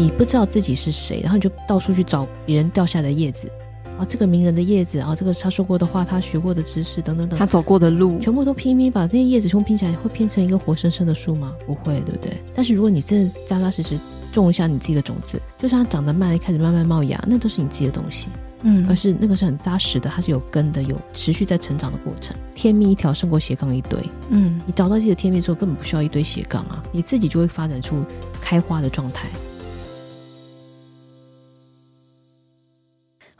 [0.00, 3.52] 你不知道自己是谁，然后你就到处去找别人掉下的叶子。
[3.98, 11.54] 啊，这个名人的叶子啊，这个他说过的话，他学过的知识等等等，他走过的路，全部都拼命把这些叶子全部拼起来，会拼成一个活生生的树吗？
[11.66, 12.32] 不会，对不对？
[12.54, 13.98] 但是如果你真的扎扎实实
[14.32, 18.28] 种一下你自己的种子，就算它长得慢，开始慢慢冒芽，那都是你自己的东西。
[18.62, 22.34] 嗯，而是那个是很扎实的，它是有根的，有持续在成长的过程。
[22.54, 23.98] 天命一条胜过斜杠一堆。
[24.30, 28.02] 嗯，你找到自己的天命之后，根本不需要一堆斜杠啊，你自己就会发展出
[28.40, 29.28] 开花的状态。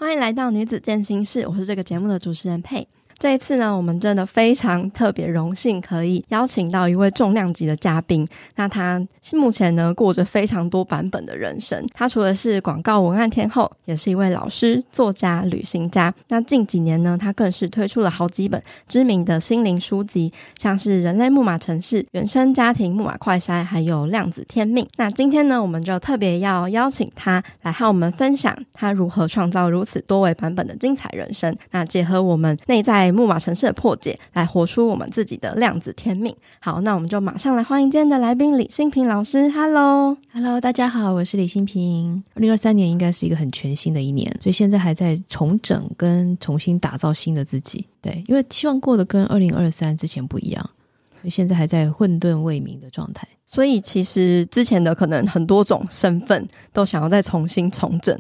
[0.01, 2.89] 欢迎来到女子健心室，我是这个节目的主持人佩。
[3.21, 8.27] 这一次呢，我们真的非常特别荣幸，可以邀请到一位重量级的嘉宾。
[8.57, 11.87] 那他是目前呢过着非常多版本的人生。
[11.93, 16.11] 他除了是广告文案天后，也是一位老师、作家、旅行家。
[16.29, 24.83] 那近几年呢，他更是推出了好几本知名的心灵书籍，像是《人类木马城市》、《原生家庭木马快筛》，还有《量子天命》。
[24.97, 31.55] 那今天呢，我们就特别要邀请他来和我们分享他如何创造如此多维版本的精彩人生。
[31.73, 33.10] 那结合我们内在。
[33.13, 36.35] 木马城市的破解，来活出我们自己的量子天命。
[36.61, 39.49] 好，那我们就马上来欢迎今天的来宾李新平老师。
[39.51, 42.23] Hello，Hello，大家好，我是李新平。
[42.35, 47.87] 二零二三年应该是一个很全新的一年，所以现在还在重整跟重新打造新的自己。
[48.01, 50.71] 对，因为希望过得跟二零二三之前不一样，
[51.13, 53.27] 所以现在还在混沌未明的状态。
[53.47, 58.17] 所以其实之前的可能很多种身份都想要再重新重整。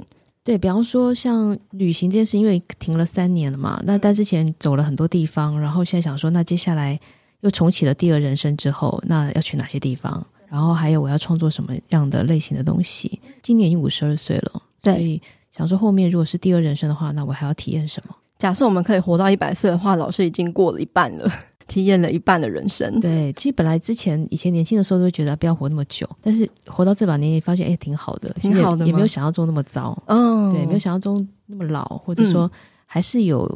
[0.50, 6.98] 对，比方说像旅行这件事，因为停了三年了嘛，那但之前走了很多地方，然后现在想说，那接下来
[7.42, 10.26] 又重启了第二人生之后，那要去哪些地方？
[10.48, 13.20] 然后还有我要创作什么样的类型的东西？
[13.44, 18.16] 今年已经五十二岁了，对，所以想说后面如果是第二人生的话，那我还要体验什么？
[18.36, 21.32] 假设我们可以活到一百岁的话，老师已经过了一半了。
[21.70, 32.50] 体验了一半的人生，对，其实本来之前以前年轻的时候都会觉得不要活那么久，但是活到这把年纪，发现哎，挺好的，挺好的，也没有想象中那么糟，嗯，对，没有想象中那么老，或者说
[32.86, 33.48] 还是有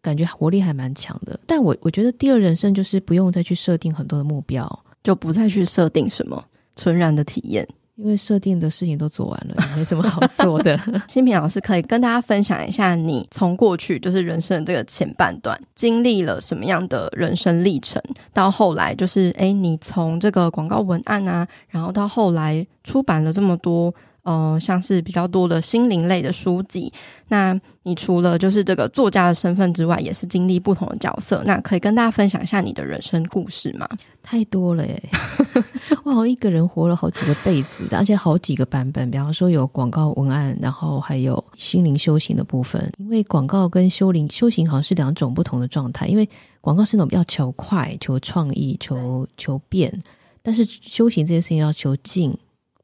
[0.00, 1.34] 感觉活力还蛮强的。
[1.34, 4.66] 嗯、但我我觉得第二人生就是不用再去设定很多的目标，
[5.04, 6.42] 就不再去设定什么，
[6.74, 7.68] 纯然的体验。
[7.98, 10.80] 因为设定的事情都做完了，没什么好做的。
[11.10, 18.00] 新平老师可以跟大家分享一下，你从过去就是人生的这个前半段，经历了什么样的人生历程，
[18.32, 23.92] 到后来就是，哎，你从这个广告文案啊，然后到后来出版了这么多。
[24.28, 26.92] 嗯、像是比较多的心灵类的书籍。
[27.28, 31.42] 那你除了就是这个作家的身份之外，也是经历不同的角色。
[31.46, 33.88] 那可以跟大家分享一下你的人生故事吗？
[34.22, 35.02] 太多了耶！
[36.04, 39.10] 我好像一个人活了好几个辈子，而且好几个版本。
[39.10, 42.92] 比方说有广告文案，然后还有心灵修行的部分。
[42.98, 46.06] 因为广告跟修灵修行好像是两种不同的状态。
[46.06, 46.28] 因为
[46.60, 50.02] 广告是那种比较求快、求创意、求求变，
[50.42, 52.36] 但是修行这件事情要求静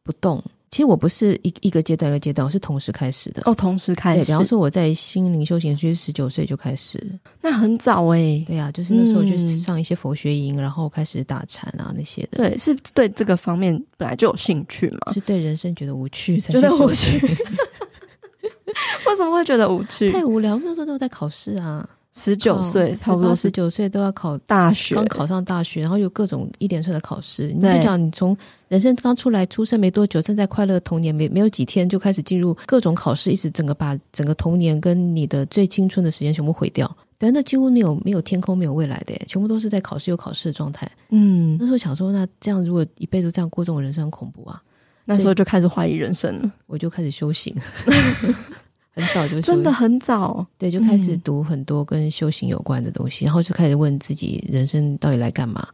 [0.03, 0.43] 不动。
[0.75, 3.43] 其实我不是一一个阶段一个阶段，我是同时开始的。
[3.45, 4.25] 哦，同时开始。
[4.25, 7.01] 比方说我在心灵修行区十九岁就开始，
[7.41, 8.45] 那很早哎、欸。
[8.45, 12.39] 对呀、啊，就是那时候就上一些佛学营，嗯、然后开始打禅啊那些的。
[12.39, 15.13] 对，是对这个方面本来就有兴趣嘛？
[15.13, 17.19] 是对人生觉得无趣才觉得无趣。
[19.07, 20.11] 为什么会觉得无趣？
[20.11, 21.89] 太无聊，那时候都在考试啊。
[22.17, 27.49] 十九岁，差不多十九岁都要考大学，刚考上大学，然后有各种一连串的考试。
[27.49, 28.37] 你就讲，你从
[28.69, 36.97] 人生刚出来，出生没多久，正在快乐的童年，没没有几天就开始进入各种考试，一直整个把整个童年跟你的最青春的时间全部毁掉。
[37.19, 40.89] 对，那几乎没有没有天空，没有未来的耶，全部都是在考试有考试的状态。
[41.11, 44.63] 嗯，那时候想说，那这样如果一辈子这样过这种人生，很恐怖啊！
[45.05, 47.55] 那时候就开始怀疑人生了，我就开始修行。
[48.95, 55.67] 很早就真的很早，对，就开始读很多跟修行有关的东西，嗯、然后就开始问自己人生到底来干嘛？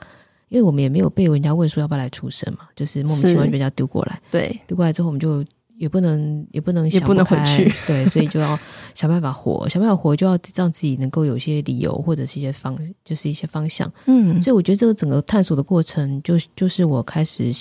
[0.48, 5.44] 因为我们也没有被人家问说要不要来出生嘛，就是莫名其妙被人家丢过来，对，丢过来之后我们就
[5.76, 8.58] 也不能也不能想不能回去， 对，所以就要
[8.94, 17.52] 想办法活，想办法活就要让自己能够有一些理由或者是一些方，就是一些方向，嗯，所以我觉得这个整个探索的过程，就就是我开始。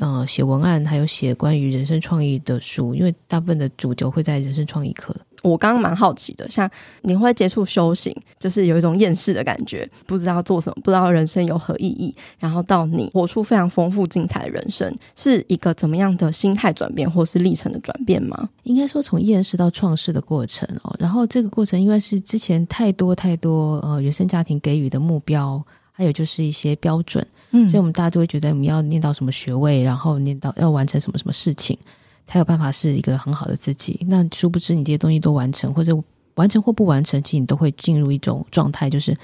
[0.00, 5.14] 呃，写文案还有写关于人生创意的书，因为大部分的主角会在人生创意课。
[5.42, 6.68] 我刚刚蛮好奇的，像
[7.02, 18.48] 你会接触修行，就是有一种厌世的感觉，不知道做什么，不知道人生有何意义，然后到你活出非常丰富精彩的人生，是一个怎么样的心态转变，或是历程的转变吗？
[18.64, 20.96] 应该说从厌世到创世的过程哦。
[20.98, 25.64] 然后这个过程因为是之前太多太多呃原生家庭给予的目标。
[25.96, 31.78] 还有就是一些标准，嗯，所以我们大家都会觉得我们要念到什么学位，然后念到要完成什么什么事情，
[32.26, 34.04] 才有办法是一个很好的自己。
[34.06, 35.98] 那殊不知你这些东西都完成，或者
[36.34, 39.16] 完成或不完成，其实你都会进入一种状态，就是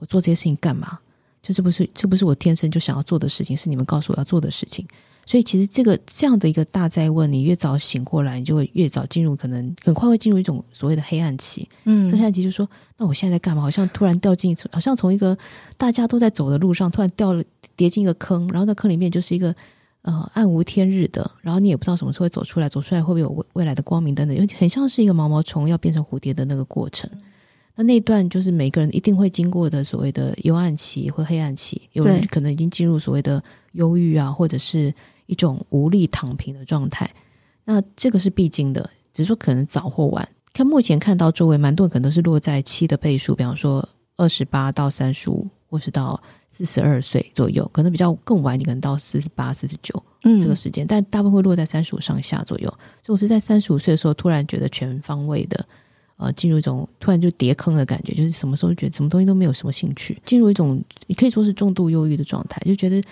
[0.00, 0.98] 我做这些事情干嘛？
[1.44, 4.84] 就这不是这不是我天生就想要做的事情，是你们告诉我要做的事情。
[5.28, 11.68] 所以其实这个这样的一个大灾问，你越早醒过来，你就会越早进入，可能很快会进入一种所谓的黑暗期。
[11.82, 13.60] 嗯，黑暗期就是说，那我现在在干嘛？
[13.60, 15.36] 好像突然掉进，好像从一个
[15.76, 17.42] 大家都在走的路上，突然掉了
[17.74, 19.52] 跌进一个坑，然后在坑里面就是一个
[20.02, 27.10] 呃暗无天日的，然后你也不知道什么时候会走出来，走出来会不会有未未来的光明等等，因为很像是一个毛毛虫要变成蝴蝶的那个过程。
[27.74, 33.42] 那那段就是每个人一定会经过的所谓的幽暗期或黑暗期，有人可能已经进入所谓的
[33.72, 34.94] 忧郁啊，或者是。
[35.26, 37.10] 一种无力躺平的状态，
[37.64, 40.26] 那这个是必经的，只是说可能早或晚。
[40.52, 43.86] 看目前看到周围蛮多人可能都是落在七的倍数，比方说
[44.16, 46.18] 二十八到三十五，或是到
[46.48, 52.68] 四十二岁左右，可能比较更晚，你可能到四十八、四十九这个时间，嗯、但大部分会落在三十五上下左右。
[53.02, 55.66] 所以我是在三十五岁的时候，突然觉得全方位的
[56.16, 63.02] 呃进入一种突然就跌坑的感觉，就是什么时候觉得什么东西都没有什么兴趣，进入一种你可以说是重度忧郁的状态，就觉得。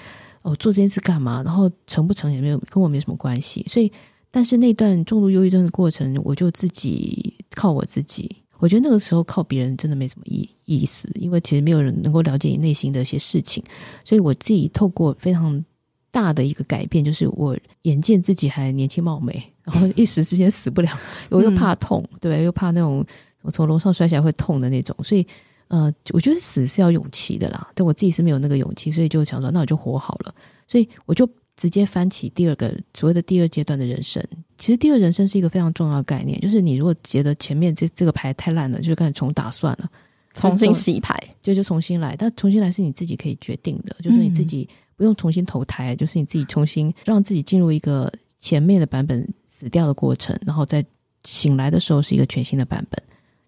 [0.44, 1.42] 哦，做这件事干嘛？
[1.42, 3.64] 然后成不成也没有跟我没什么关系。
[3.66, 3.90] 所以，
[4.30, 8.30] 但是那段重度忧郁症的过程，我就自己靠我自己。
[8.58, 13.64] 我觉得那个时候靠别人真的没什么意意思，因为其实没有人能够了解你内心的一些事情。
[14.04, 15.64] 所以我自己透过非常
[16.10, 20.90] 大的一个改变，就是我眼见自己还年轻貌美，然后一时之间死不了，
[21.30, 23.02] 我又怕痛，嗯、对，又怕那种
[23.40, 25.26] 我从楼上摔下来会痛的那种，所以。
[25.74, 30.32] 呃，我觉得死是要勇气的啦，但我自己是没有那个勇气，所以就想说，那我就活好了。
[30.68, 34.24] 所以我就直接翻起第二个所谓的第二阶段的人生。
[34.56, 39.90] 其实第二人生是一个非常重要的概念，就是你如果觉得前面这这个牌太烂了，就开始重打算了，
[40.32, 42.14] 重新洗牌，就就重新来。
[42.16, 50.84] 但重新来是你自己可以决定的，就是你自己不用重新投胎，就是你自己重新让自己进入一个前面的版本死掉的过程，然后在
[51.24, 53.02] 醒来的时候是一个全新的版本。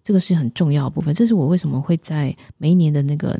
[0.07, 3.37] 这个是很重要的部分，这是我为什么会在每一年的那个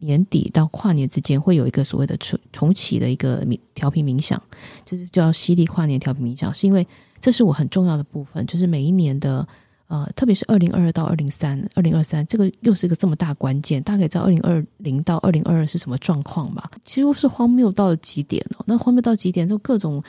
[0.00, 4.42] 年底到跨年之间会有一个所谓的重重启的一个调频冥想，
[4.84, 6.84] 就是叫犀利跨年调频冥想，是因为
[7.20, 9.46] 这是我很重要的部分，就是每一年的
[9.86, 16.68] 呃，特别是二零二二到二零三二零二三，这个又是一个这么大关键，大家可以知道二零二零到二零二二是什么状况吧？
[16.84, 20.02] 几乎是荒谬到了极点哦，那荒谬到极点，就各种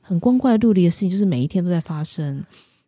[0.00, 2.40] 很光怪陆离的事情，就是每一天都在发生。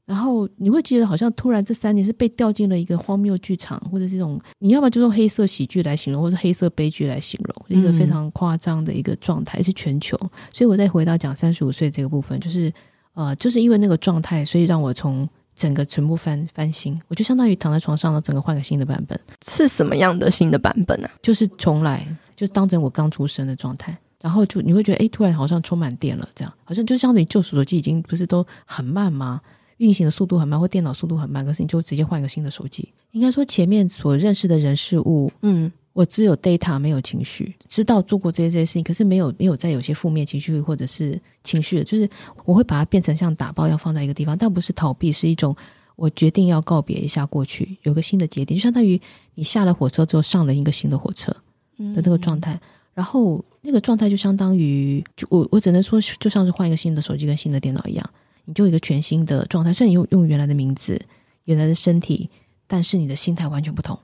[0.09, 10.17] 然后你会觉得好像突然这三年是被掉进了一个荒谬剧场，或者是这种你要么就用黑色喜剧来形容，或者黑色悲剧来形容，一个非常夸张的一个状态，是全球。
[10.51, 12.73] 所以我再回到讲三十五岁这个部分，就是
[13.13, 19.21] 呃，就是因为那个状态，所以让我从整个全部翻翻新，我就相当于躺在床上了，整个换个新的版本。
[19.47, 21.11] 是什么样的新的版本呢？
[21.21, 29.43] 就是重来，就当成我刚出生的状态，然后就你会觉得，哎，突然好像充满电了，这样好像就相当于旧手机已经不是都很慢吗？
[29.79, 32.93] 运行的速度很慢，或电脑速度很慢，可是你就直接换一个新的手机。
[33.13, 42.09] 应该说，前面所认识的人事物，嗯，我只有 data 没有情绪，知道做过这些这些事情，可是没有没有再有些负面情绪或者是情绪，就是
[42.45, 45.57] 我会把它变成像打包要放在一个地方，但不是逃避，是一种
[45.97, 49.01] 我决定要告别一下过去，有个新的节点，就相当于
[49.35, 51.31] 你下了火车之后上了一个新的火车
[51.79, 52.61] 的那个状态，嗯、
[52.95, 58.11] 然后那个状态就相当于，就我我只能说，就像是换一个新的手机跟新的电脑一样。
[58.49, 60.99] 你就一个全新的状态，虽然你用用原来的名字、
[61.45, 62.31] 原来的身体，
[62.67, 63.97] 但是你的心态完全不同。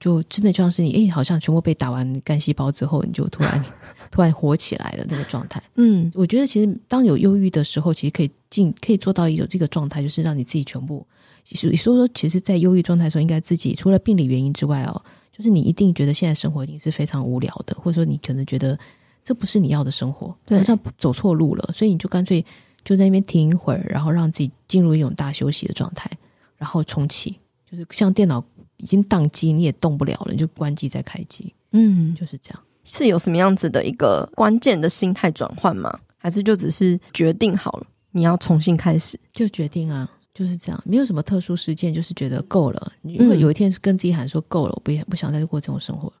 [0.00, 3.64] 就真的就像是你，诶，好像全部被打完干细胞之后，你就突然
[4.10, 5.62] 突然活起来的那个状态。
[5.76, 11.06] 嗯，我觉得其实当有忧郁的时候，其实可以进，可以做到一种这个状态，就是让你自己全部。
[11.44, 15.00] 所以说，其实，在忧郁状态的时候，应该自己除了病理原因之外哦，
[15.30, 18.76] 就是你一定觉得现在生活已经是非常无聊的，或者说你可能觉得
[19.22, 22.44] 这不是你要的生活，对，好像走错路了，所以你就干脆。
[22.84, 26.10] 就在那边停一会儿，然后让自己进入一种大休息的状态，
[26.56, 27.38] 然后重启，
[27.70, 28.44] 就是像电脑
[28.76, 32.60] 已经宕机，你也动不了了，你就关机再开机，嗯，就是这样。
[32.84, 35.96] 是有什么样子的一个关键的心态转换吗？
[36.18, 40.10] 还是就只是决定好了你要重新开始就决定啊？
[40.34, 42.92] 就是这样，没有什么特殊事件，就是觉得够了。
[43.02, 46.12] 如果有一天跟自己喊说够了，我不也不想再过这种生活，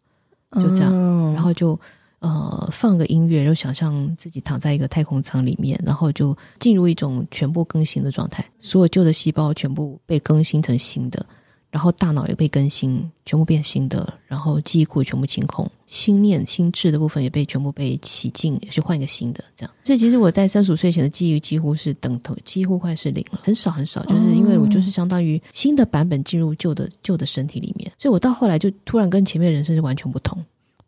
[0.60, 1.78] 就这样，嗯、然后就。
[2.22, 11.26] 呃，放个音乐，然后想象自己躺在一个太空舱里面，然后就进入一种全部更新的状态，所有旧的细胞全部被更新成新的，
[11.68, 19.74] 然后大脑也被更新，全部变新的，然后记忆库全部清空，心念、心智的部分也被全部被洗净，也是换一个新的这样。
[19.82, 30.40] 所以其实我在三十五岁前的记忆几乎是等同，几乎快是零了，很少很少，就是因为我就是相当于新的版本进入旧的旧的身体里面，所以我到后来就突然跟前面人生是完全不同。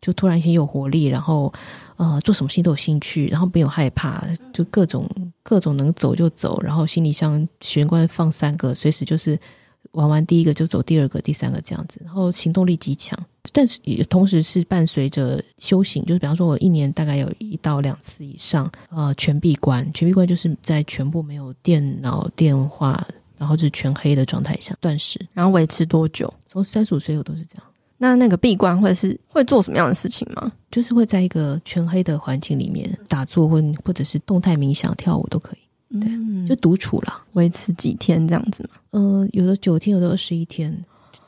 [0.05, 1.51] 就突然很有活力，然后
[1.95, 5.09] 呃做什么事情都有兴趣，然后没有害怕，就各种
[5.41, 9.35] 各种能走就走，然后行李箱玄关放三个，随时就是
[9.93, 13.17] 玩完第一个就走第二个、第三个这样子，然后行动力极强，
[13.51, 19.91] 但是也同时是伴随着修行，就是比方说，我一年大概有一到两次以上，呃，全闭关。
[19.91, 23.03] 全闭关就是在全部没有电脑、电话，
[23.39, 26.31] 然后就是全黑的状态下断食，然后维持多久？
[26.45, 27.63] 从三十五岁我都是这样。
[28.05, 30.51] 那那个闭关会是会做什么样的事情吗？
[30.69, 35.99] 就是会在一个全黑的环境里面打坐，或或者是动态冥想、跳舞都可以。
[35.99, 38.69] 对，嗯、就独处了，维持几天这样子吗？
[38.91, 40.77] 呃，有的九天，有的二十一天。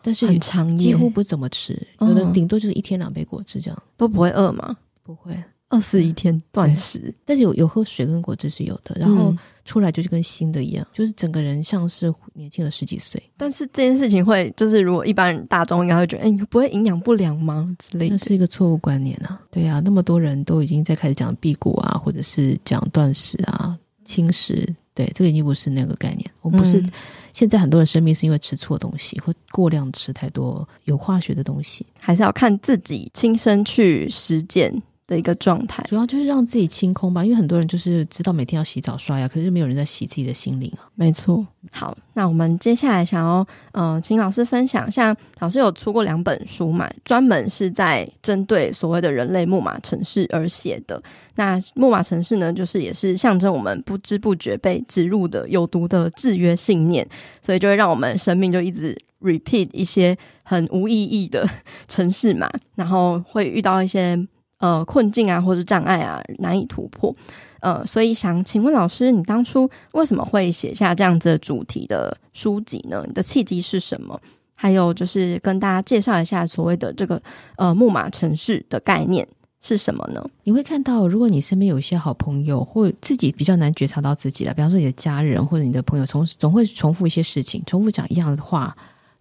[0.01, 4.77] 但是很长，几乎不怎么吃，有的顶多就是一天两杯果汁这样，都不会饿吗？
[5.03, 5.34] 不会，
[5.69, 13.21] 二十一天断食，但是有有喝水跟果汁是有的，然后出来就是跟新的一样，就是整个人像是年轻了十几岁。
[13.36, 17.75] 但是这件事情会，就是如果一般人大众应该会觉得，哎，不会营养不良吗？
[17.77, 19.41] 之类的，那是一个错误观念啊。
[19.51, 24.74] 对啊，那么多人都已经在开始讲辟谷啊，或者是讲断食啊、轻食。
[24.93, 26.25] 对，这个已经不是那个概念。
[26.41, 26.89] 我不是、嗯、
[27.31, 34.74] 现在很多人生病是因为吃错东西，或过量吃太多有化学的东西，还是要看自己亲身去实践
[35.07, 35.83] 的一个状态。
[35.87, 40.85] 主要就是让自己清空吧，因为很多人就是知道每天要洗澡刷牙，可是没有人在洗自己的心灵啊。
[40.95, 41.45] 没错。
[41.71, 51.01] 好，那我们接下来想要，呃，请老师分享，像老师有出过两本书嘛，专门是在针对所谓的人类木马城市而写的。
[51.35, 57.07] 那木马城市呢，就是也是象征我们不知不觉被植入的有毒的制约信念，
[57.41, 61.47] 所以就会让我们生命就一直 repeat 一些很无意义的
[61.89, 64.17] 城市嘛，然后会遇到一些
[64.59, 67.15] 呃困境啊，或者障碍啊，难以突破。
[67.59, 73.03] 呃，所以想请问老师，你当初为什么会写下这样子的主题的书籍呢？
[73.07, 74.19] 你的契机是什么？
[74.53, 77.21] 还有就是跟大家介绍一下所谓的这个
[77.57, 79.27] 呃木马城市的概念
[79.61, 80.23] 是什么呢？
[80.43, 88.75] 你会看到，如果你身边有一些好朋友，或自己比较难觉察到自己的，比方说你的家人或者你的朋友，从总会重复一些事情，重复讲一样的话，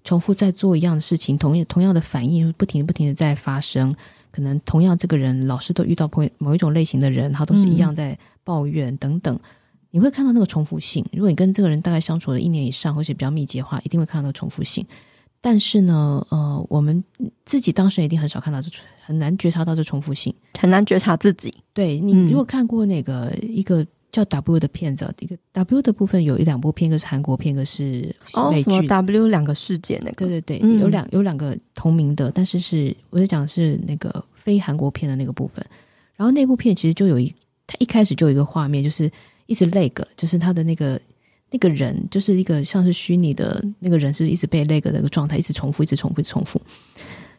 [0.05, 3.95] 重复在做一样的事情，同样同样的反应，不停不停的在发生。
[4.37, 9.41] 可能同样，这个人老是都遇到某某一种类型的人，他都是一样在抱怨等等。
[9.91, 11.03] 你会看到那个重复性。
[11.11, 14.85] 如果你跟这个人大概相处了一年以上，或者比较密集的话，一定会看到那个重复性。
[15.41, 17.03] 但是呢，呃，我们
[17.47, 18.71] 自己当事人一定很少看到这，
[19.03, 21.51] 很难觉察到这重复性，很难觉察自己。
[21.73, 23.87] 对，你如果看过那个一个。
[24.13, 27.83] 叫 W 的片子，一个 W 的部分有一两部片，一个是韩国片，一个是
[28.51, 28.63] 美剧。
[28.63, 30.27] 哦，什么 W 两个世界那个？
[30.27, 35.65] 对对对，嗯、有两有两个同名的，但是是我在讲是那个非韩国片的那个部分。
[36.15, 37.31] 然后那部片其实就有一，
[37.67, 39.11] 它一开始就有一个画面，就是
[39.45, 40.99] 一直 lag，就是他的那个
[41.51, 46.59] 那个人，就是一个像是虚拟的那个人，是一直被 lag 的那个状态，一直重复，一直重复，一直重复。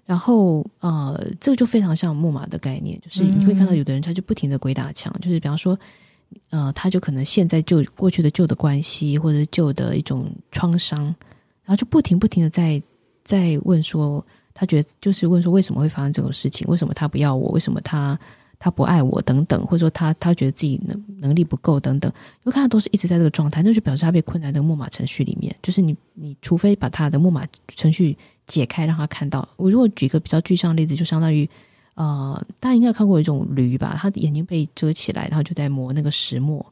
[0.05, 5.77] 然后呃，这个就非常像木马的概念，就是你会看到有的人他就不停的鬼打墙，就是比方说。
[6.49, 11.03] 呃，他就可能现在就过去的旧的关系，或者旧的一种创伤，
[11.63, 12.81] 然后就不停不停的在
[13.23, 16.67] 在问说，他觉得就是问说为什么会发生这种事情？
[16.67, 17.49] 为什么他不要我？
[17.51, 18.17] 为什么他
[18.59, 19.21] 他不爱我？
[19.21, 22.11] 等等，或者说他他觉得自己能能力不够等等，
[22.43, 25.55] 因为看他都是一直在这个状态，那就表示他被困在这个木马程序里面。
[25.61, 29.47] 就是你你除非把他的木马程序解开，让他看到。
[29.57, 31.49] 我如果举一个比较具象的例子，就相当于。
[31.97, 33.97] 呃，大家应该看过一种驴吧？
[33.99, 36.63] 它的眼睛被遮起来，然后就在磨那个石磨，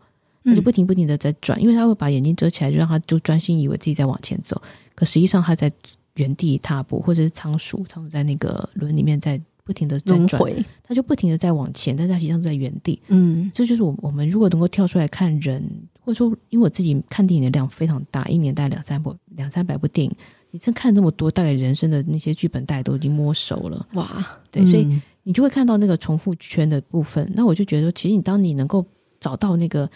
[0.43, 4.61] 它就不停不停的在转，嗯、因为它会把眼睛遮起来，就让它就专心以为自己在往前走，
[4.93, 5.71] 可实际上它在
[6.13, 13.01] 原地踏步，或者是仓鼠，仓鼠在那个轮里面在不停的在转，回它就不停的在往前，但它实际上都在原地。
[13.07, 15.67] 嗯，这就是我我们如果能够跳出来看人，
[16.01, 20.15] 或者说，因为我自己看电影的量非常大，一年大概两三部两三百部电影。
[20.51, 23.85] 你真看这么多，大概人生的那些剧本，大概都已经摸熟了。
[23.91, 27.29] 哇，对，嗯、所以你就会看到那个重复圈的部分。
[27.35, 28.85] 那我就觉得，其实你当你能够
[29.19, 29.89] 找到那个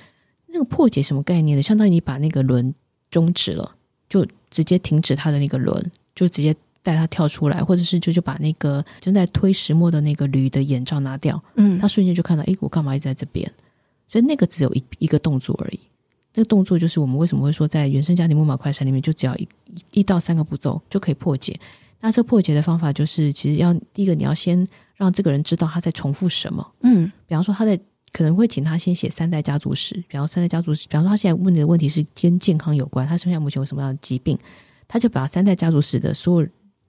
[0.48, 2.74] 那个破解什么概念的，相当于你把那个轮
[3.10, 3.76] 终止了，
[4.10, 13.50] 就直接停止它的那个轮，就直接带它跳出来，或者是就就把那个正在推石磨的那个驴的眼罩拿掉，嗯，他瞬间就看到，哎，我干嘛一直在这边？
[14.08, 15.80] 所以那个只有一一个动作而已。
[16.34, 19.48] 那个动作就是我们为什么会说在原生家庭木马快闪里面，就只要一
[19.92, 21.60] 一到三个步骤就可以破解。
[22.00, 24.66] 那这破解的方法就是，其实要第一个你要先
[25.00, 26.72] 让这个人知道他在重复什么。
[26.82, 27.80] 嗯，比方说他在
[28.12, 34.38] 可能会请他先写三代家族史，比方三代家族史，比方说他现在问你的问题是跟健康有关，他身上目前有什么样的疾病，
[34.88, 36.48] 他就把三代家族史的所有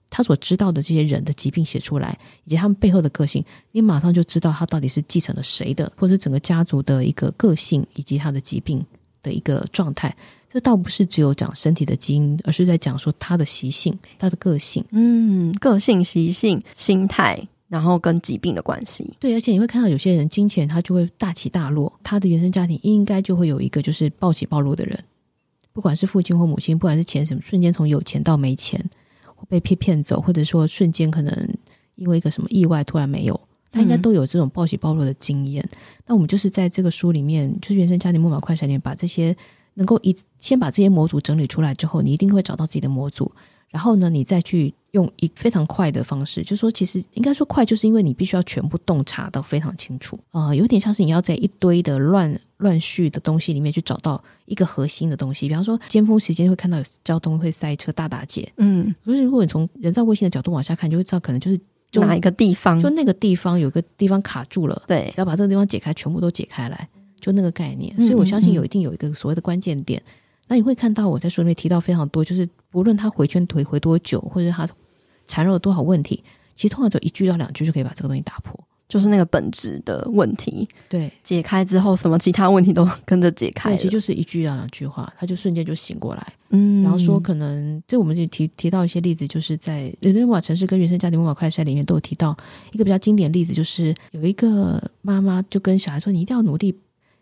[0.09, 8.85] 他所知道的这些人的疾病写出来，以及他们背后的个性，你马上就知道他到底是继承了谁的，或者整个家族的一个个性以及他的疾病。
[9.23, 10.11] 的一个状态，
[10.51, 19.09] 这倒不是只有讲身体的基因，而是在讲说他的习性、他的个性，嗯，个性、习性、心态，然后跟疾病的关系。
[19.17, 25.01] 对，而且你会看到有些人金钱他就会大起大落，他的原生家庭应该就会有一个就是暴起暴落的人，
[25.71, 28.83] 不管是父亲或母亲，不管是钱什么，瞬间从有钱到没钱，
[29.35, 31.49] 或被骗骗走，或者说瞬间可能。
[31.95, 33.39] 因为一个什么意外突然没有，
[33.71, 35.63] 他应该都有这种暴起暴落的经验。
[36.07, 39.35] 那、嗯、我们就是在这个书里面，就是原生家庭木马快闪里面，把这些
[39.75, 43.31] 能够一先把这些模组整理出来之后，你一定会找到自己的模组。
[43.69, 55.47] 然后呢，你再去用一非常快的方式，就是说，其实应该说快，就是因为你必须要全部洞察到非常清楚啊、呃，有点像是你要在一堆的乱乱序的东西里面去找到一个核心的东西。
[55.47, 61.57] 比方说，尖峰时间会看到有交通会塞车、大打劫，嗯，可是如果你从人造卫星的角度往下看，就会知道可能就是
[61.89, 66.89] 就哪一个地方，就那个地方有个地方卡住了，对，只要把这个地方解开，全部都解开来，
[67.21, 67.95] 就那个概念。
[67.95, 70.01] 所以我相信有一定有一个所谓的关键点。
[70.01, 70.17] 嗯嗯
[70.47, 74.67] 那你会看到我在书里面提到非常多，就是不论他回圈回回多久，或者他
[75.31, 76.21] 缠绕了多少问题，
[76.57, 78.59] 其实通常只有一句到两句就可以把这个东西打破，
[78.89, 80.67] 就是那个本质的问题。
[80.89, 83.71] 对，解开之后，什么其他问题都 跟着解开。
[83.71, 86.33] 对，其实就是一句到两句话，他就瞬间就醒过来。
[86.49, 92.35] 嗯，然后说可能这我们就提提到一些例子，就是在《人生木马程式》跟《原生家庭木马快筛》里面都有提到
[92.73, 96.77] 一个比较经典的例子，就是有一个妈妈就跟小孩说：“你一定要努力。”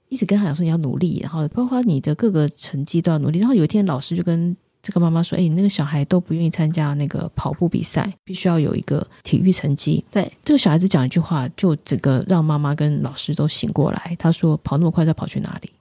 [0.09, 3.37] 一直跟他讲说你要努力，然后包括你的各个成绩都要努力。
[3.37, 14.15] 然后有一天老师就跟这个妈妈说：“哎，你那个小孩都不愿意参加那个跑步比赛，必须要有一个体育成绩。”对，这个小孩子讲一句话，就整个让妈妈跟老师都醒过来。
[14.17, 15.71] 他说：“跑那么快，再跑去哪里？”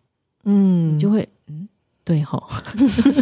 [0.45, 1.69] 嗯，你就会嗯，
[2.05, 2.43] 对吼，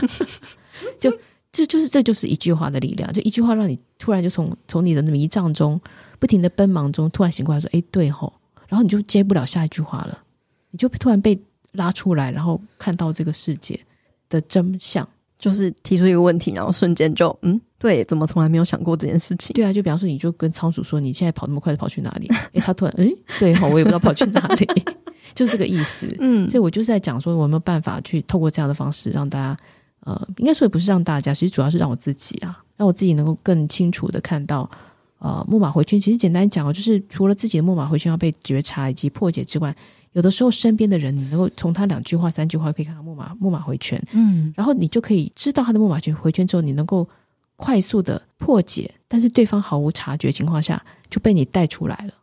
[1.01, 1.13] 就
[1.53, 5.81] 这就是这就是一句话的力量，就一句话让你突然就从从你的迷障中
[6.19, 8.33] 不停的奔忙中突然醒过来，说：“哎，对吼。”
[8.69, 10.19] 然后你就接不了下一句话了。
[10.71, 11.39] 你就突然被
[11.73, 13.79] 拉出来，然后看到这个世界
[14.29, 19.53] 的真相，就是提出一个问题，然后瞬间就嗯，对，怎么从来没有想过这件事情？
[19.55, 22.27] 对啊，就比方说，你就跟仓鼠说，你现在跑那么快，跑去哪里？
[22.55, 24.67] 诶，他突然诶，对哈，我也不知道跑去哪里，
[25.35, 26.07] 就是这个意思。
[26.21, 29.57] 嗯，所以我就是在讲说，我有没有办法去透过这样的方式，让大家
[30.01, 34.69] 呃，应该说也不是让大家，其实主要是让我自己啊，让我自己能够更清楚的看到，
[35.19, 36.01] 呃，木马回圈。
[36.01, 39.77] 其实简单讲哦，就是除了自己的木马回圈要被觉察以及破解之外。
[40.17, 47.07] 有的时候，身边的人，你能够从他两句话、三句话可以看到木马木马回圈，嗯，然后你就可以知道他的木马圈回圈之后，你能够
[47.57, 52.15] 快速的破解，但是对方毫无察觉情况下就被你带出来了。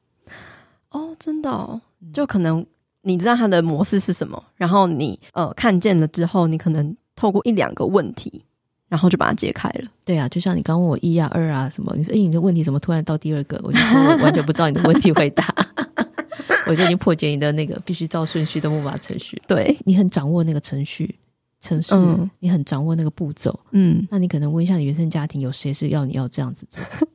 [0.89, 1.79] 哦，真的哦，
[2.11, 2.65] 就可能
[3.03, 8.43] 你知道他的模式是什么，然后你呃看见了之后，你可能透过一两个问题，
[8.89, 9.85] 然后就把它解开了。
[10.03, 13.61] 对啊，就像你刚问我一啊、二啊什么，你说哎，你的问题怎么突然到第二个？
[13.63, 15.45] 我就说我完全不知道你的问题回答。
[16.67, 21.13] 我就已经破解你的那个必须照顺序的木马程序，对，你很掌握那个程序
[21.61, 26.81] 程式，嗯、你很掌握那个步骤，嗯，那你可能问一下你原生家庭有谁是要你要这样子做？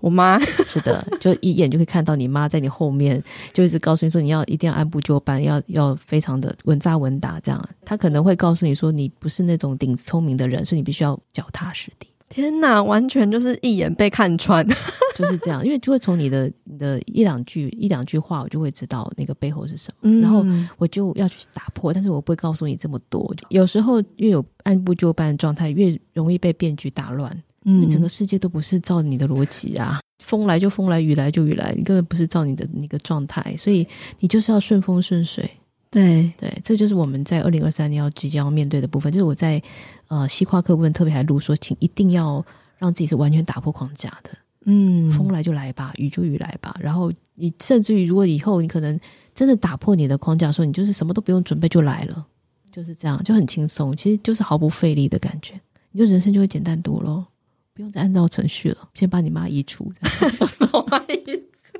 [0.00, 3.22] 我妈 是的，就一眼就可以看到你妈在你后面，
[3.52, 7.68] 就一直告诉你说你要一定要按部就班，要要非常的稳扎稳打这样。
[7.84, 12.08] 她可能会告诉你说你不是那种顶聪明的人，所以你必须要脚踏实地。
[12.32, 14.66] 天哪，完全就是一眼被看穿，
[15.14, 15.62] 就是这样。
[15.62, 20.42] 因为就会从你的你的一两句一两句话，我就会知道那个背后是什么，嗯、然后
[20.78, 21.92] 我就要去打破。
[21.92, 23.32] 但是我不会告诉你这么多。
[23.50, 27.30] 有时候越有按部就班的状态，越容易被变局打乱。
[27.64, 33.86] 嗯，整个世界都不是照你的逻辑啊，风来就风来，雨来就雨来，你根本不是照你的那个状态，所以
[34.20, 35.48] 你就是要顺风顺水。
[35.92, 39.12] 对对，这就是我们在二零二三年要即将要面对的部分。
[39.12, 39.62] 就是我在
[40.08, 42.44] 呃西跨课部分特别还录说，请一定要
[42.78, 44.30] 让自己是完全打破框架的。
[44.64, 46.74] 嗯，风来就来吧，雨就雨来吧。
[46.80, 48.98] 然后你甚至于，如果以后你可能
[49.34, 52.26] 真的打破你的框架的时候，你就是什么都不用准备就来了，
[52.70, 57.26] 就是这样，就很轻松，其实就是毫不费力的感觉，你就人生就会简单多了，
[57.74, 58.88] 不用再按照程序了。
[58.94, 59.92] 先把你妈移除，
[60.72, 61.76] 我妈移除，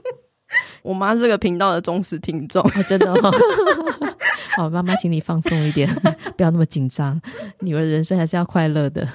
[0.83, 3.31] 我妈是这个频道的忠实听众，哦、真的、哦。
[4.57, 5.89] 好，妈妈，请你放松一点，
[6.37, 7.21] 不要那么紧张。
[7.61, 9.07] 女儿的人生还是要快乐的。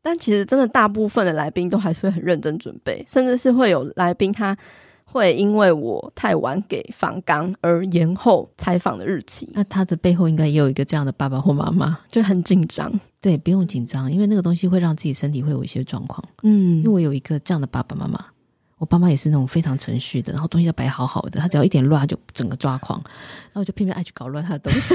[0.00, 4.56] 但其实真的，大部分的来宾都还是会很认真准备，甚至是会有来宾他
[5.04, 9.50] 会因为我太晚给访纲而延后采访的日期。
[9.52, 12.90] 那他的背后应该也有一个这样的爸爸或妈妈，就很紧张。
[13.20, 16.22] 对，不用紧张，因为那个东西会让自己身体会有一些状况。
[16.42, 18.24] 嗯，因为我有一个这样的爸爸妈妈。
[18.84, 24.94] 我爸妈也是那种非常程序的，然后东西要摆好好的，他只要一点乱，他就整个抓狂，然后我就偏偏爱去搞乱他的东西，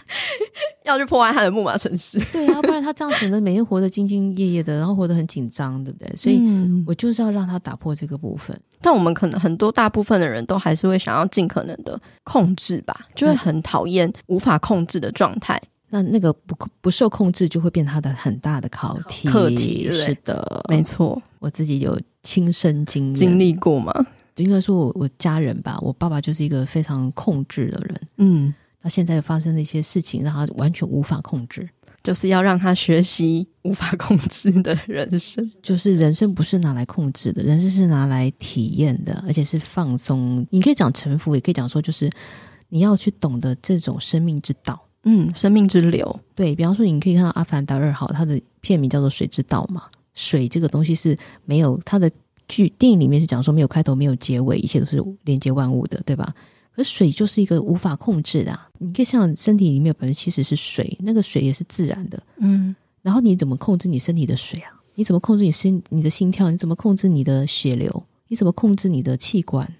[0.84, 2.18] 要去破坏他的木马城市。
[2.30, 6.14] 对啊，不然他这样子呢，每天活得兢兢业业的，然后活得很紧张，对不对？
[6.18, 6.38] 所以
[6.86, 8.54] 我就是要让他打破这个部分。
[8.54, 15.58] 嗯、但我们可能很多大部分的人都还是会想要尽可能的控制吧，就会很讨厌无法控制的状态。
[15.90, 19.26] 那那个不不受控制，就会变他的很大的考题。
[19.26, 23.90] 课题是的，没错，我自己有亲身经经历过吗？
[24.36, 28.00] 应该说我我家人吧，我爸爸就是一个非常控制的人。
[28.18, 31.66] 嗯，那现在发生的一些事情，让他完全无法控制。
[32.02, 35.50] 就是要让他学习无法控制的人生。
[35.62, 40.46] 就是人生不是拿来控制的，人生是拿来体验的，而且是放松。
[40.50, 42.10] 你可以讲臣服，也可以讲说，就是
[42.68, 44.78] 你要去懂得这种生命之道。
[45.04, 46.20] 嗯，生命之流。
[46.34, 49.84] 对，比方说，你可以看到《阿凡达二号》，它的片名叫做《水之道》嘛。
[50.18, 52.10] 水这个东西是没有它的
[52.48, 56.34] 剧电影里面是讲说没有开头，没有结尾，一切都是连接万物的，对吧？
[56.74, 58.68] 可水就是一个无法控制的啊。
[58.78, 62.20] 你可以想，身体里面有百分之七十是水，那个水也是自然的。
[62.38, 64.72] 嗯，然后你怎么控制你身体的水啊？
[64.96, 66.50] 你怎么控制你心你的心跳？
[66.50, 68.02] 你怎么控制你的血流？
[68.26, 69.72] 你怎么控制你的器官？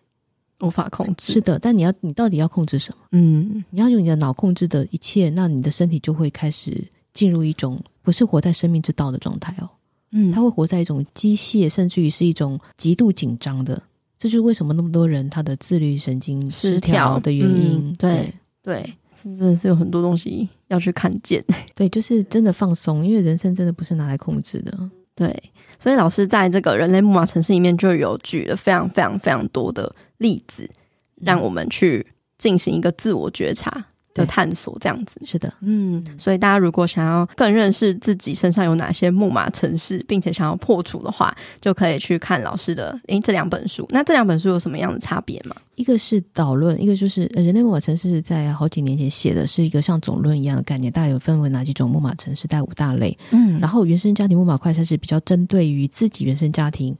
[0.61, 1.33] 无法控制。
[1.33, 3.05] 是的，但你要你到底要控制什么？
[3.12, 9.70] 嗯，你要用你的脑控制的一切，那你的身体就会开始进入一种不是活在生命之道的状态哦。
[10.11, 13.83] 嗯，他会活在一种机械，甚至于是一种极度紧张的。
[14.16, 17.88] 这就是为什么那么多人他的自律神经失调的原因。
[17.88, 21.44] 嗯、对对，真的是有很多东西要去看见。
[21.75, 24.90] 对，就是真的放松，因为人生真的不是拿来控制的。
[25.14, 25.42] 对，
[25.79, 30.68] 所以老师在这个人类木马城市里面就有举了非常非常非常多的例子，
[31.16, 32.07] 让我们去
[32.38, 33.87] 进行一个自我觉察。
[34.14, 43.87] 的探索这样子是的，嗯，所以大家如果想要更认识自己身上有哪些木马城市，并且想要破除的话，就可以去看老师的诶这两本书。
[43.90, 45.55] 那这两本书有什么样的差别吗？
[45.77, 53.16] 一个是导论，一个就是人类木马城市在好几年前写的，是一个像总论一样的概念，大概有分为哪几种木马城市，带五大类。
[53.31, 56.97] 嗯，然后原生家庭木马快餐是比较针对于自己原生家庭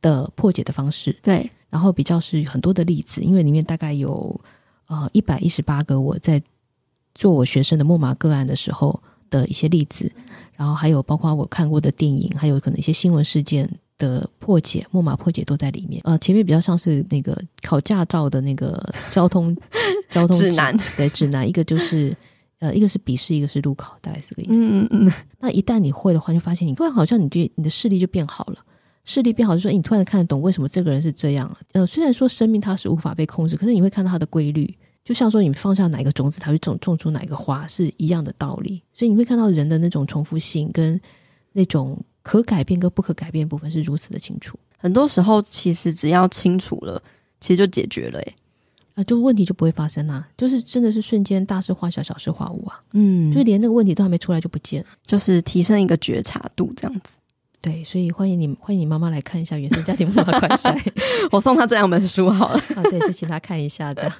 [0.00, 4.40] 的破解的方式，对，然后比较是很多的例子，因为里面大概有
[4.92, 6.42] 呃一百一十八个我在。
[7.14, 10.10] 做我学生的木马个案的时候的一些例子，
[10.56, 16.00] 然后还有包括我看过的电影，还有可能一些新闻事件的破解，木马破解都在里面。
[16.06, 19.54] 呃，前面比较像是那个考驾照的那个交通
[20.08, 22.16] 交通指南，对，指南，一个就是
[22.60, 24.52] 呃，一个是笔试，一个是路考，大概是个意思。
[24.54, 25.12] 嗯嗯嗯。
[25.38, 28.56] 那一旦你会的话，就发现你突然好像你对你的视力就变好了，
[29.04, 31.54] 视力变好，就说你突然看得懂为什么这个人是这样。
[31.72, 34.74] 呃，虽然说生命它是无法被控制，可是你会看到它的规律。
[35.04, 38.80] 就像说，你放下哪一个种子，它会种种出哪一个花，是一样的道理。
[38.92, 41.00] 所以你会看到人的那种重复性，跟
[41.52, 44.58] 那种可改变跟不可改变的部分是如此的清楚。
[44.78, 47.02] 很多时候，其实只要清楚了，
[47.40, 48.32] 其实就解决了，诶
[48.94, 50.28] 啊，就问题就不会发生啊。
[50.36, 52.80] 就是真的是瞬间大事化小，小事化无啊。
[52.92, 57.18] 嗯，就连那个问题都还没出来就不见了，就是提升一个觉察度这样子。
[57.60, 60.76] 对，所以欢迎你，欢迎你妈妈来看一下《原生家庭妈妈快筛》，
[61.30, 62.58] 我送她这两本书好了。
[62.74, 64.12] 啊，对，就请她看一下这样。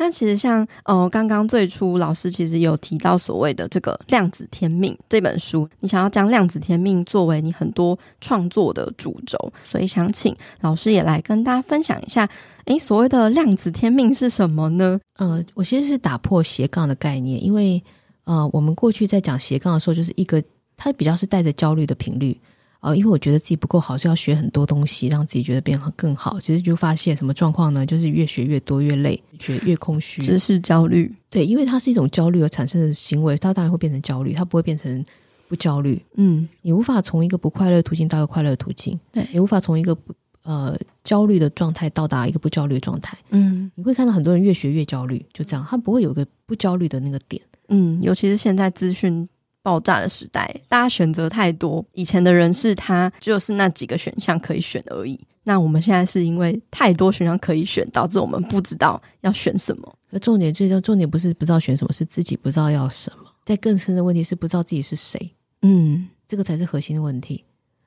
[0.00, 12.26] 那其实像呃，刚刚最初老师其实有提到所谓的这个量子天命这本书，你想要将量子天命作为你很多创作的主轴，所以想请老师也来跟大家分享一下，
[12.64, 14.98] 诶，所谓的量子天命是什么呢？
[15.18, 17.82] 呃，我其实是打破斜杠的概念，因为
[18.24, 20.42] 呃，我们过去在讲斜杠的时候，就是一个
[20.78, 22.40] 它比较是带着焦虑的频率。
[22.80, 26.40] 呃，因为我觉得自己不够好，就要学很多东西，让自己觉得变得更好。
[26.40, 27.84] 其实就发现什么状况呢？
[27.84, 31.14] 就是越学越多，越累，学越空虚，知识焦虑。
[31.28, 35.04] 对，因为它是一种焦虑而产生的行为，它当然会变成焦虑，它不会变成
[35.46, 36.02] 不焦虑。
[36.14, 40.14] 嗯，你无法从一个不快乐的途径到一个快乐的途径，对，你无法从一个不
[40.44, 43.18] 呃焦虑的状态到达一个不焦虑的状态。
[43.28, 47.42] 嗯，你会看到很多人越学越焦虑，就这样，他不会有一个不焦虑的那个点。
[47.68, 49.28] 嗯，尤其是现在资讯。
[49.62, 51.84] 爆炸的时代，大家选择太多。
[51.92, 55.18] 以前的人是他就是那几个选项可以选而已。
[55.42, 59.94] 那我们现在是因为太多选项可以选，导致我们不知道要选什么。
[60.10, 63.24] 那重点最终重点不是不知道选什么，是自己不知道要什么。
[63.44, 65.30] 在更深的问题是不知道自己是谁。
[65.62, 67.44] 嗯，这个才是核心的问题。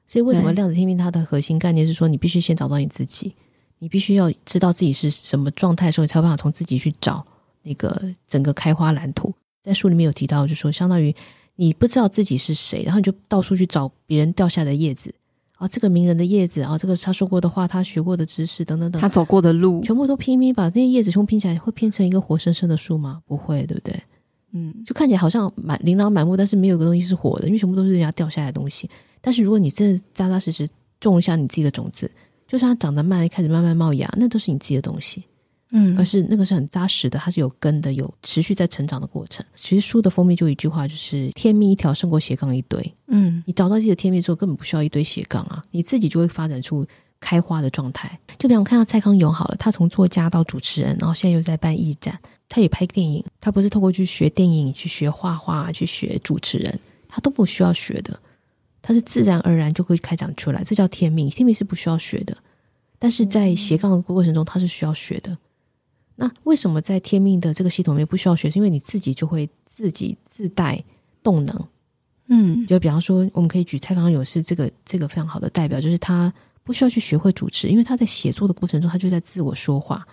[0.08, 3.36] 所以为什么量子天命它的核心概念是说，你必须先找到你自己，
[3.80, 7.26] 你必须要知道自己是什么状态的时候，你才有办法从自己去找
[7.62, 9.34] 那个整个开花蓝图。
[9.62, 11.16] 在书里面有提到，就是说相当于。
[11.56, 15.14] 你不知道自己是谁，然后你就到处去找别人掉下来的叶子
[15.58, 23.22] 啊，这个名人的叶子啊，这个他说过的话，他学过的知识等等等，他走过的路，全部都拼命把这些叶子全部拼起来，会拼成一个活生生的树吗？
[23.26, 24.02] 不会，对不对？
[24.52, 28.90] 嗯，就看起来好像满琳琅满目，但是没有一个东西是活的，因为全部都是人家掉下来的东西。
[29.22, 30.68] 但是如果你真的扎扎实实
[31.00, 32.10] 种一下你自己的种子，
[32.48, 35.24] 就算它长得慢，一开始慢慢冒芽，那都是你自己的东西。
[35.76, 39.44] 嗯，而是那个是很扎实的，它是有根的，有持续在成长的过程。
[39.56, 42.94] 其实书的封面就一句话，就是“天命一条胜过斜杠一堆”。
[43.10, 46.86] 嗯，你找到自己的天命之后，根本不需要一堆斜杠啊，你自己就会发展出
[47.20, 48.16] 开花的状态。
[48.38, 58.20] 就比方看到蔡康永好了，他从作家到主持人，然后现在又在办艺展，他也拍电影，他不是透过去学电影、去学画画、去学主持人，他都不需要学的，
[58.80, 61.28] 他是自然而然就会开展出来，这叫天命。
[61.32, 62.38] 天命是不需要学的，
[63.00, 65.36] 但是在斜杠的过程中，他是需要学的。
[66.16, 68.50] 那为什么在天命的这个系统里面不需要学？
[68.50, 70.84] 是因为你自己就会自己自带
[71.24, 71.68] 动能，
[72.28, 76.32] 嗯，就比方说，我们可以举蔡康永是这个这个非常好的代表，就是他
[76.64, 80.06] 不需要去学会主持，因为他在写作的过程中，他就在自我说话，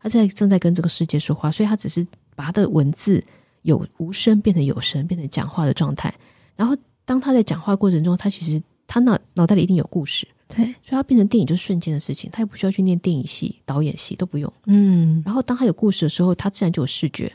[0.00, 3.22] 他在正在跟这个世界说话，所以他只是把他的文字
[3.62, 6.14] 有无声变成有声，变成讲话的状态。
[6.54, 10.26] 然后当他在讲话过程中，他其实他脑脑袋里一定有故事。
[10.58, 14.52] 对，所以他变成电影就是瞬间的事情，他也不需要去念电影系、导演系都不用。
[14.66, 17.32] 嗯，然后当他有故事的时候，他自然就有视觉，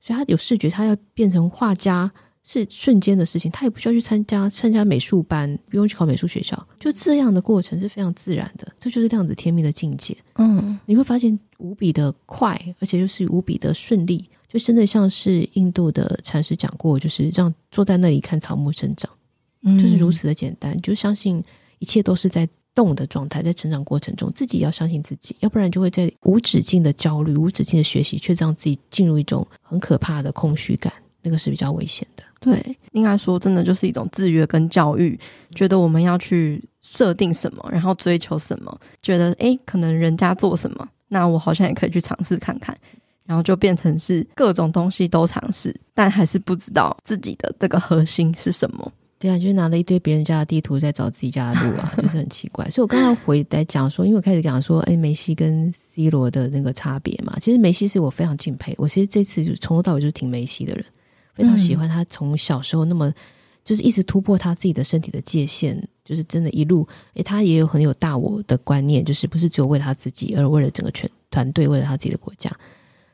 [0.00, 2.10] 所以他有视觉，他要变成画家
[2.42, 10.16] 是瞬间的事情，他也不需要去参加参加美术班，不用去考美术学校，就这样的过程是非常自然的，这就是量子天命的境界。
[10.34, 19.08] 嗯，你会发现无比的快，而且就是无比的顺利，就真的像是印度的禅师讲过，就是让坐在那里看草木生长，
[19.62, 21.40] 嗯，就是如此的简单，就相信。
[21.78, 32.24] 一切都是在动的状态，在成长过程中，自己要相信自己，要不然就会在无止境的焦虑、无止境的学习，却让自己进入一种很可怕的空虚感，那个是比较危险的。
[32.40, 35.18] 对，应该说，真的就是一种制约跟教育，
[35.54, 42.76] 觉得我们要去设定什么，然后追求什么，觉得诶，可能人家做什么，那我好像也可以去尝试看看，
[43.24, 48.92] 然后就变成是各种东西都尝试，但还是不知道自己的这个核心是什么。
[49.24, 52.68] 对啊，就是拿了一堆别人家的地图在找自己家的路啊， 就是很奇怪。
[52.68, 60.84] 所以我刚刚回来讲说，因为我开始讲说，哎，梅西跟 C 罗的那个差别嘛，其实梅西是我非常敬佩，我其实这次就从头到尾就是挺梅西的人，
[61.34, 63.10] 非常喜欢他从小时候那么
[63.64, 72.54] 就是一直突破他自己的身体的界限，就是真的一路，哎，他也有很有大我的观念，就是不是只有为了他自己，而为了整个全团队，为了他自己的国家。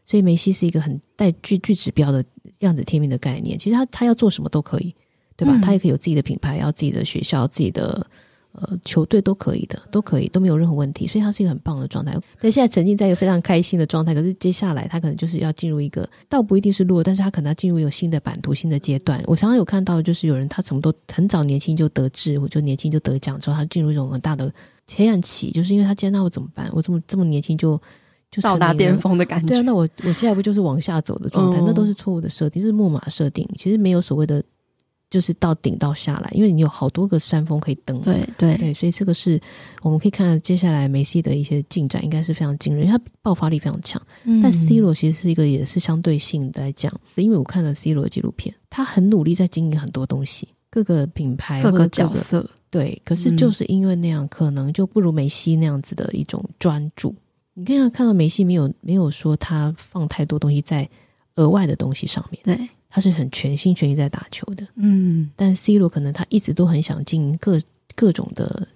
[0.04, 2.24] 所以梅西是一个很带具具指标的
[2.58, 4.92] 量子天命的概念，其实他他要做什么都可以。
[5.40, 5.58] 对吧？
[5.62, 8.06] 他也可以有自己的品牌，要自己的学校、自己的
[8.52, 11.06] 呃球队都可以的，都可以，都没有任何问题。
[11.06, 12.14] 所以他是一个很棒的状态。
[12.38, 19.22] 但现在沉浸在一个非常开心的状态，可是接下来他可能就是要进入一个，倒不一定是落，但是他可能要进入一个新的版图、新的阶段。
[19.26, 24.52] 我常常有看到，就是有人他什么都很早年轻就得志，或者年轻就得奖之后，他进入一种很大的
[24.94, 26.68] 黑暗期，就是因为他今天那我怎么办？
[26.74, 27.80] 我这么这么年轻就
[28.30, 29.46] 就到达巅峰的感觉？
[29.46, 31.60] 对啊，那我我接下来不就是往下走的状态？
[31.60, 33.48] 嗯、那都是错误的设定，是木马设定。
[33.56, 34.42] 其实没有所谓的。
[35.10, 38.00] 就是到顶到下来，因为你有好多个山峰可以登。
[38.00, 39.38] 对对对，所以这个是
[39.82, 44.00] 我们可以看到接下来梅西的一些进展，应该是非常惊人，因为他爆发力非常强。
[44.22, 52.48] 嗯、但 C 罗其实是一个也是相对性的来讲，因为我看了 C 罗的纪录片，他很努力在经营很多东西，各个品牌各个角色。
[52.70, 57.12] 对，可是就是因为那样，可能就不如梅西那样子的一种专注。
[57.54, 60.88] 你可以看到梅西没有没有说他放太多东西在
[61.34, 62.40] 额外的东西上面。
[62.44, 62.68] 对。
[62.90, 67.58] 他是很全心全意在打球的，嗯，但 C 罗可能他一直都很想经营各
[67.94, 68.66] 各种的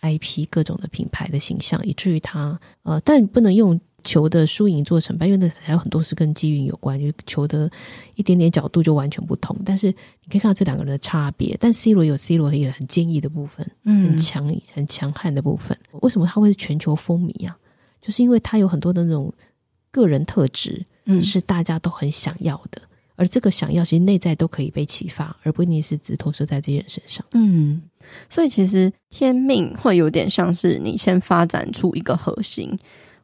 [0.00, 7.70] IP、各种的品牌的形象，以至于他呃，但不能用球的输赢做成败，因为那还有很多是跟机运有关，就球的
[8.14, 9.54] 一点点角度就完全不同。
[9.64, 15.76] 但是你可以看到这两个人的差别，但 C 罗有 C 罗一个很坚毅的部分，嗯，很强很强悍的部分。
[16.00, 17.58] 为什么他会是全球风靡啊？
[18.00, 19.30] 就是因为他有很多的那种
[19.90, 22.80] 个人特质，嗯，是大家都很想要的。
[23.18, 27.26] 而这个想要，其实内在都可以被启发，而不一定是只投射在这些人身上。
[27.32, 27.82] 嗯，
[28.30, 32.70] 所以其实天命会有点像是你先发展出一个核心。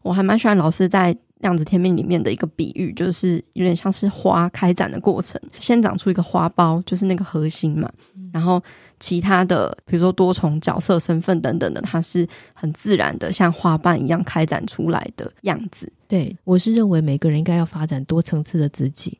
[0.02, 7.88] 我还蛮喜欢老师在量子天命里面的一个比喻，就是有点像是花开展的过程，先长出一个花苞，就是那个核心嘛。
[8.16, 8.60] 嗯、然后
[8.98, 15.90] 其他的，比如说多重角色、身份等等的，它是很自然的，像花瓣一样开展出来的样子。
[16.08, 19.16] 对，我是认为每个人应该要发展多层次的自己。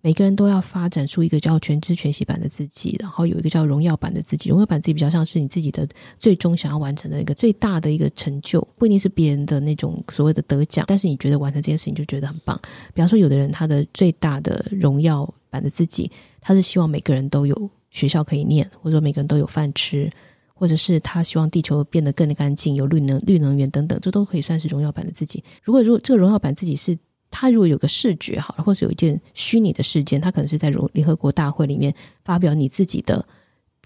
[0.00, 4.48] 每个人都要发展出一个叫全知全息版的自己，然后有一个叫荣耀版的自己。
[4.48, 5.86] 荣耀版自己比较像是你自己的
[6.18, 12.58] 最终想要完成的一个最大的一个成就，不一定是别人的那种所谓的得奖，但是你觉得完成这件事情就觉得很棒。
[12.94, 20.08] 比方说，有的人他的最大的荣耀版的自己，他是希望每个人都有学校可以念，或者说每个人都有饭吃，
[20.54, 25.42] 或者是他希望地球变得更干净，有绿能、绿能源等等，这都可以算是荣耀版的自己。
[25.64, 26.96] 如果如果这个荣耀版自己是
[27.30, 33.24] 他如果有个视觉好了，或者有一件虚拟的事件，他可能是在如联合国大会里面发表你自己的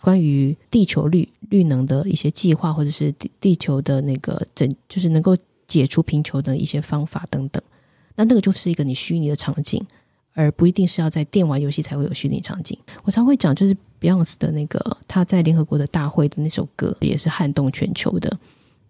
[0.00, 7.62] 关于地球绿绿能的一些计划，或者是地地球的那个整，就是能够解除贫穷的一些方法等等。
[8.16, 9.84] 那那个就是一个你虚拟的场景，
[10.34, 12.78] 而不一定是要在电玩游戏才会有虚拟场景。
[13.04, 18.38] 我常会讲，就是 Beyonce 的那个他在联合国的大会的那首歌，也是撼动全球的。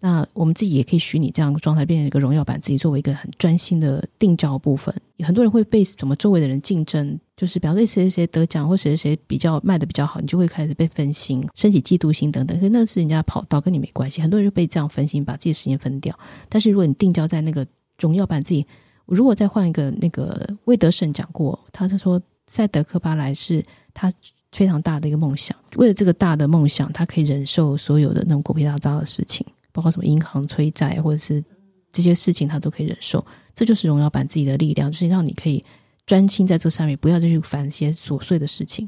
[0.05, 4.93] 那我们自己也可以虚拟这样的状态，变成一个荣耀版自己，作为一个很专心的定焦部分。
[5.19, 12.59] 很多人会被什么周围的人竞争，就是比方说谁谁谁得奖，或谁谁谁比较卖的比较好，你就会开始被分心，升起嫉妒心等等。
[12.59, 14.21] 可是那是人家跑道，跟你没关系。
[14.21, 16.13] 很多人就被这样分心，把自己的时间分掉。
[16.49, 17.65] 但是如果你定焦在那个
[17.97, 18.67] 荣耀版自己，
[19.05, 23.63] 如果再换一个那个魏德胜讲过，他是说赛德克巴莱是
[23.93, 24.11] 他
[24.51, 25.55] 非常大的一个梦想。
[25.77, 31.43] 为了这个大的梦想，他可以忍受所有的那种狗屁大招的事情，包括什么银行催债或者是
[31.91, 33.25] 这些事情，他都可以忍受。
[33.53, 35.61] 这就是荣耀版自己的力量，就是让你可以
[36.07, 38.87] 专心在这上面，不要再去烦一些琐碎的事情。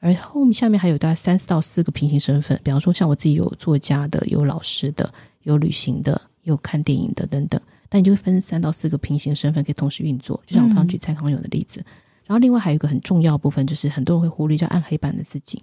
[0.00, 5.14] 而后面下面还有大概三四到四个平行身份，比方说像我自己有作家的，有老师的，
[5.44, 7.60] 有旅行的，有看电影的等等。
[7.88, 11.80] 但你就会分三到四个平行身份可以同时运作，就像我刚刚举蔡康永的例子。
[11.80, 11.86] 嗯、
[12.26, 15.62] 然后另外还有一个很重要部分，就是很多人会忽略叫暗黑版的自己。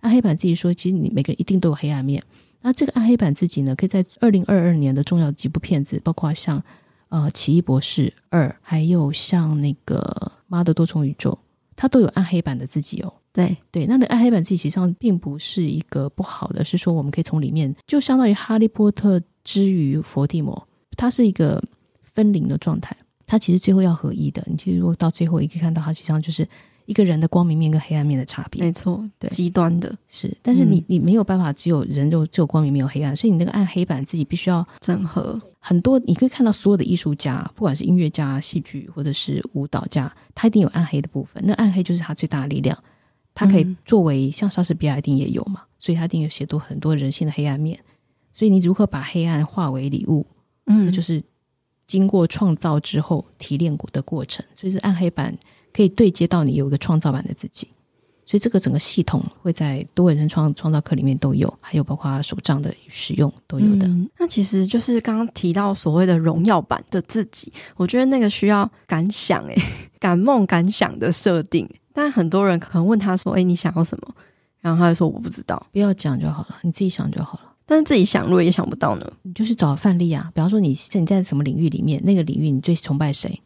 [0.00, 2.22] 暗黑版自己说，其实你每个人一定都有黑暗面。
[2.66, 6.60] 那这个暗黑版自己呢，可以在二零二二年的重要几部片子，包括像
[7.10, 10.00] 呃《奇异博士二》，还有像那个
[10.48, 11.30] 《妈的多重宇宙》，
[11.76, 13.14] 它都有暗黑版的自己哦。
[13.32, 21.62] 对对，那那个暗黑版自己实际上并不是一个不好的，是说我们可以从里面，就相当于哈利波特之于伏地魔，它是一个
[22.02, 22.96] 分离的状态，
[23.28, 24.42] 它其实最后要合一的。
[24.50, 26.48] 你其实如果到最后，你可以看到它实际上就是
[26.86, 28.62] 一个人的光明面跟黑暗面的差别。
[28.64, 35.98] 没错，对，极端的是，但是你你没有办法，只有人就只有光明没有黑暗，所以你那个暗黑版自己必须要整合很多。
[36.00, 41.42] 你可以看到所有的艺术家，不管是音乐家、戏剧或者是舞蹈家，他一定有暗黑的部分。
[41.46, 42.76] 那暗黑就是他最大的力量。
[43.38, 47.78] 他可以作为像莎士比亚一定也有嘛，所以他一定有写多很多人性的黑暗面。
[48.32, 50.26] 所以你如何把黑暗化为礼物，
[50.64, 51.22] 嗯，这就是
[51.86, 54.42] 经过创造之后提炼过的过程。
[54.54, 55.36] 所以是暗黑版
[55.76, 57.68] 可以对接到你有一个创造版的自己。
[58.28, 63.86] 所以这个整个系统会在多维人生创创造课里面都有，还有包括手账的使用都有的。
[63.86, 69.56] 嗯，那其实就是刚刚提到所谓的荣耀版的自己，我觉得那个需要敢想诶，
[70.00, 71.68] 敢梦敢想的设定。
[71.92, 74.14] 但很多人可能问他说：“哎，你想要什么？”
[74.60, 77.52] 然后他就说：“我不知道。”不要讲就好了，你自己想就好了。
[77.64, 79.12] 但是自己想，如果也想不到呢？
[79.22, 80.32] 你就是找范例啊。
[80.34, 83.40] 比方说，你在你在什么领域里面，那个领域你最崇拜谁？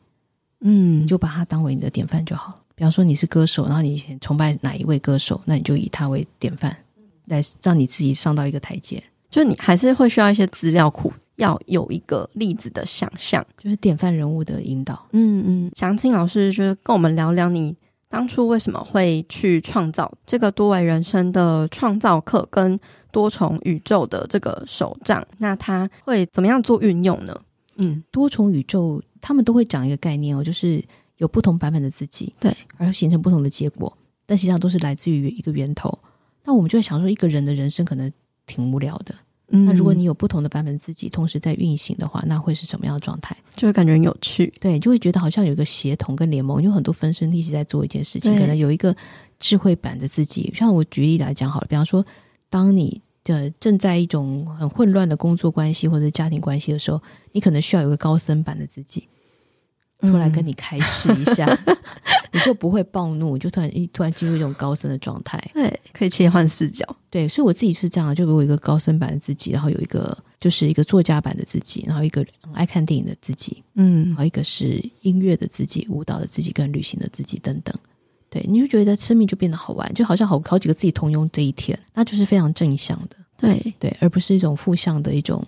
[0.60, 2.60] 嗯，你就把它当为你的典范就好。
[2.74, 6.74] 比方说，你是歌手，然后你崇拜哪一位歌手，那你就以他为典范，
[7.26, 9.02] 来让你自己上到一个台阶。
[9.30, 15.06] 就你还是会需要一些资料库，要有一个例子的想象，就是典范人物的引导。
[15.12, 17.76] 嗯嗯，想请老师就是跟我们聊聊你。
[18.08, 22.76] 当初为什么会去创造这个多维人生的创造课跟
[23.12, 25.24] 多重宇宙的这个手账？
[25.38, 27.40] 那他会怎么样做运用呢？
[27.76, 30.82] 嗯，多重宇宙他们都会讲一个概念哦，就是
[31.18, 35.98] 有不同版本的自己，对，而形成不同的结果，但实际上都是来自于一个源头。
[36.44, 38.10] 那我们就会想说，一个人的人生可能
[38.46, 39.14] 挺无聊的。
[39.52, 43.36] 那如果你有不同的版本自己同时在运行的话，那会是什么样的状态？
[43.56, 48.32] 就会感觉很有趣，对，就会觉得好像有一个协同跟联盟，有很多分身一起在做一件事情。
[48.38, 48.94] 可能有一个
[49.40, 52.06] 智慧版的自己，像我举例来讲好了，比方说，
[52.48, 57.00] 当你的正在一种很混乱的工作关系或者家庭关系的时候，
[57.32, 59.06] 你可能需要有个高僧版的自己。
[60.00, 61.76] 突然跟你开示一下，嗯、
[62.32, 65.38] 你就不会暴怒，就突然一突然进入一种高僧的状态。
[65.52, 66.86] 对，可以切换视角。
[67.10, 77.76] 对，所以我自己是这样，就有一个高僧版的自己，然后有一个就是一个作家版的自己，然后一个爱看电影的自己，嗯，然后一个是音乐的自己、舞蹈的自己跟旅行的自己等等。
[78.30, 83.16] 对，你就觉得生命就变得好玩，就好像好好几个自己同用这一天，那就是非常正向的。
[83.36, 85.44] 对对，而不是一种负向的一种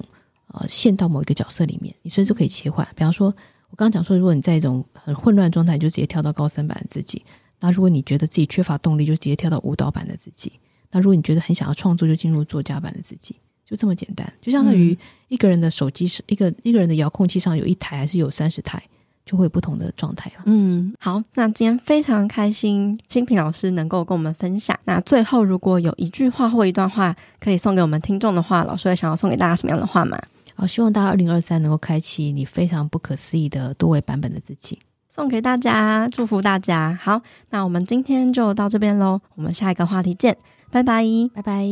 [0.48, 2.86] 呃陷到某一个角色里面，你随时可以切换。
[2.94, 3.34] 比方说。
[3.72, 7.18] 我刚刚讲说，如果你在一种很混乱状态，你就直接跳到高三版的自己；
[7.58, 10.52] 那如果你觉得自己缺乏动力，就直接跳到舞蹈版的自己；
[10.90, 13.34] 那如果你觉得很想要创作，就进入作家版的自己。
[13.64, 14.94] 就这么简单，就相当于
[15.28, 18.82] 一个人的手机是一个一个人的遥控器上有一台还是有三十台，
[19.24, 20.30] 就会有不同的状态。
[20.44, 24.78] 嗯，好，那今天非常开心，新平老师能够跟我们分享。
[24.84, 30.18] 那最后，如果有一句话或一段话可以送给我们听众的话，老师会想要送给大家什么样的话吗？
[30.54, 36.98] 好，希望大家二零二三能够开启你非常不可思议的多维版本的自己，送给大家，祝福大家。
[37.00, 40.36] 好，那我们今天就到这边喽，我们下一个话题见，
[40.70, 41.04] 拜拜，
[41.34, 41.64] 拜拜。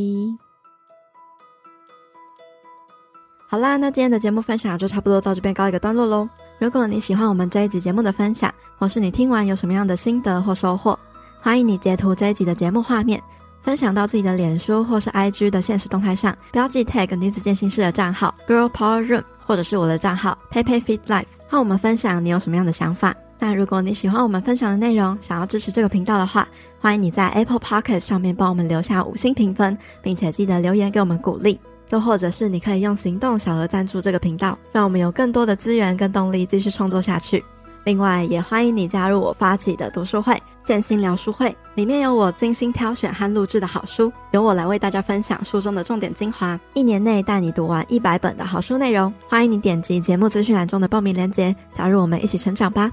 [3.49, 6.29] 好啦，那今天的节目分享就差不多到这边告一个段落喽。
[6.61, 10.97] 如果你喜欢我们这一集节目的分享，或是你听完有什么样的心得或收获，
[11.41, 13.19] 欢迎你截图这一集的节目画面。
[13.63, 23.17] 分享到自己的脸书或是 IG 的现实动态上，标记 tag 女子健心室的账号 Girl Power Room，或者是我的账号 PeiPei Fit Life，和我们分享你有什么样的想法。
[23.39, 26.47] 那如果你喜欢我们分享的内容，想要支持这个频道的话，
[26.79, 31.59] 欢迎你在 Apple Podcast 上面帮我们留下五星评分，并且记得留言给我们鼓励。
[31.91, 37.45] 又或者是你可以用行动小额赞助这个频道，让我们有更多的资源跟动力继续创作下去。
[37.85, 49.13] 另外，也欢迎你加入我发起的读书会——建心聊书会，里面有我精心挑选和录制的好书，由我来为大家分享书中的重点精华，一年内带你读完一百本的好书内容。
[49.27, 52.93] 欢迎你点击节目资讯栏中的报名链接，加入我们一起成长吧。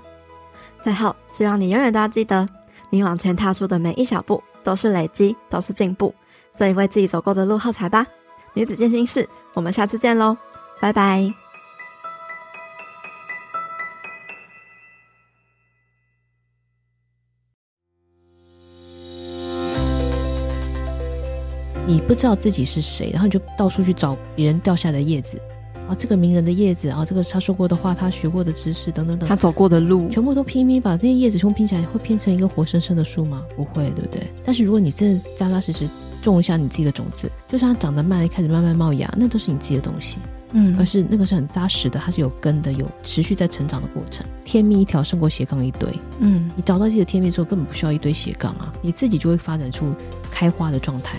[0.81, 2.47] 最后，希望你永远都要记得，
[2.89, 6.15] 你往前踏出的每一小步，都是累积，都是进步，
[6.57, 8.07] 所以为自己走过的路喝彩吧。
[8.57, 10.35] 女子健心室，我们下次见喽，
[10.81, 11.31] 拜拜。
[21.85, 25.39] 你不知道自己是谁，然后你就到处去找别人掉下的叶子。
[25.87, 33.45] 啊，这个名人的叶子啊，这个他说过的话，他学过的知识等等等，他走过的路，全部都拼命把这些叶子全部拼起来，会拼成一个活生生的树吗？
[33.55, 34.25] 不会，对不对？
[34.43, 35.87] 但是如果你真的扎扎实实
[36.31, 40.19] 种一下你自己的种子，就算它长得慢，一开始慢慢冒芽，那都是你自己的东西，
[40.51, 44.25] 嗯，而是那个是很扎实的，它是有根的，有持续在成长的过程。
[44.43, 49.93] 天命一条胜过斜杠一堆，嗯，你找到自己的天命之后，根本不需要一堆斜杠啊，你自己就会发展出
[50.29, 51.17] 开花的状态。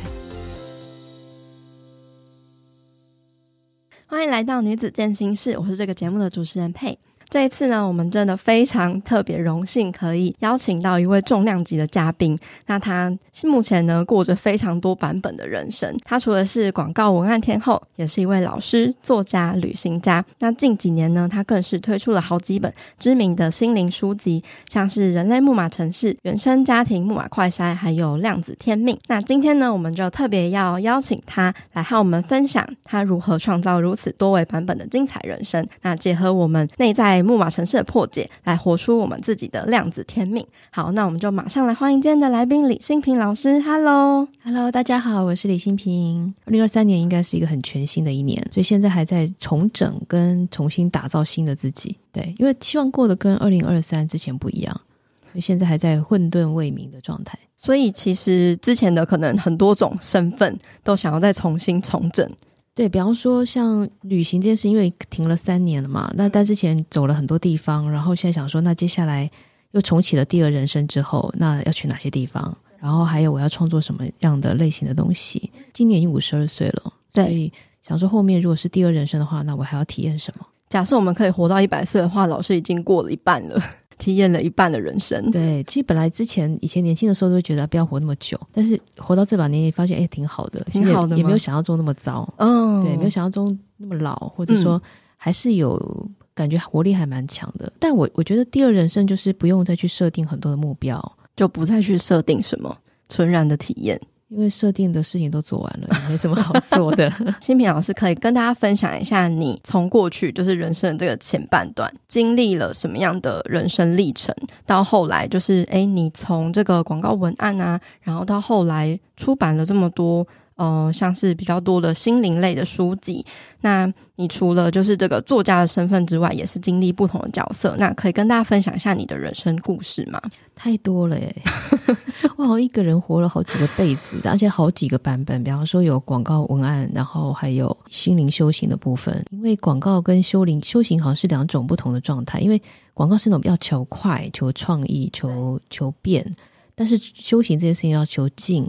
[4.06, 6.98] 欢迎来到女子健心室，我是这个节目的主持人佩。
[7.28, 12.38] 这一次呢，我们真的非常特别荣幸，可以邀请到一位重量级的嘉宾。
[12.66, 15.94] 那他是目前呢过着非常多版本的人生。
[16.06, 20.24] 他除了是广告文案天后，也是一位老师、作家、旅行家。
[20.38, 28.96] 那近几年呢，他更是推出了好几本知名的心灵书籍，像是《人类木马城市》、《原生家庭木马快筛》，还有《量子天命》。
[29.08, 35.66] 那今天呢，我们就特别要邀请他来和我们分享他如何创造如此多维版本的精彩人生。
[35.82, 37.17] 那结合我们内在。
[37.22, 40.46] 木马城市的破解，来活出我们自己的量子天命。
[40.70, 43.60] 好，那我们就马上来欢迎今天的来宾李新平老师。
[43.60, 46.34] Hello，Hello，大家好，我是李新平。
[46.44, 51.96] 二零二三年应该是一个很全新的一年，所以现在还在重整跟重新打造新的自己。
[52.12, 54.80] 对，因为希望过得跟二零二三之前不一样，
[55.24, 57.38] 所以现在还在混沌未明的状态。
[57.56, 62.30] 所以其实之前的可能很多种身份都想要再重新重整。
[62.78, 69.28] 对，比方说像旅行这件事，因为停了三年了嘛，那但之前走了很多地方，然后现在想说，那接下来
[69.72, 72.56] 又重启了第二人生之后，那要去哪些地方？
[72.78, 75.50] 然后还有我要创作什么样的类型的东西？
[75.72, 77.52] 今年已经五十二岁了，所以
[77.82, 80.46] 想说后面如果是第二人生的话，那我还要体验什么？
[80.68, 83.60] 假设我们可以活到一百岁的话，老师已经过了一半了。
[83.98, 94.80] 体验了一半的人生，对，其实本来之前以前年轻的时候都会觉得不要活那么久，但是活到这把年纪，发现哎，挺好的，挺好的，也没有想象中那么糟，嗯、哦，对，没有想象中那么老，或者说
[95.16, 97.66] 还是有感觉活力还蛮强的。
[97.66, 102.76] 嗯、但我我觉得第二人生就是不用再去设定很多的目标，就不再去设定什么，
[103.08, 104.00] 纯然的体验。
[104.28, 107.10] 因为设定的事情都做完了，也没什么好做的。
[107.40, 114.34] 新平老师可以跟大家分享一下，你从过去就是人生的这个前半段，经历了什么样的人生历程，
[114.66, 120.26] 到后来就是诶，你从这个广告文案啊，然后到后来出版了这么多。
[120.58, 123.24] 呃，像是比较多的心灵类的书籍。
[123.60, 127.76] 那你除了就是这个作家的身份之外，也是经历不同的角色。
[127.78, 130.20] 那可以跟大家分享一下你的人生故事吗？
[130.56, 131.36] 太多了耶！
[132.36, 135.42] 我好像一个人活了好几个辈子，而且好几个版本。
[135.44, 139.24] 比方说有广告文案，然后还有心灵修行的部分。
[139.30, 142.40] 因为广告跟修灵修行好像是两种不同的状态。
[142.40, 142.60] 因为
[142.94, 146.34] 广告是那种比较求快、求创意、求求变，
[146.74, 148.68] 但是修行这件事情要求静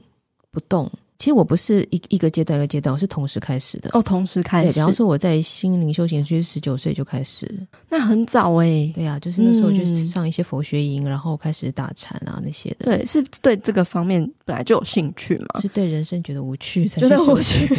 [0.51, 0.87] 不动。
[1.19, 3.89] 其实我不是一一个阶段一个阶段，我是同时开始的。
[3.91, 4.71] 哦，同时开始。
[4.71, 7.45] 比方说我在心灵修行区十九岁就开始，
[7.89, 8.93] 那很早诶、欸。
[8.95, 12.85] 对啊，就是那时候就上一些佛学营，嗯、然后开始打禅啊那些的。
[12.85, 15.59] 对，是对这个方面本来就有兴趣嘛？
[15.59, 17.67] 是对人生觉得无趣才觉得无趣。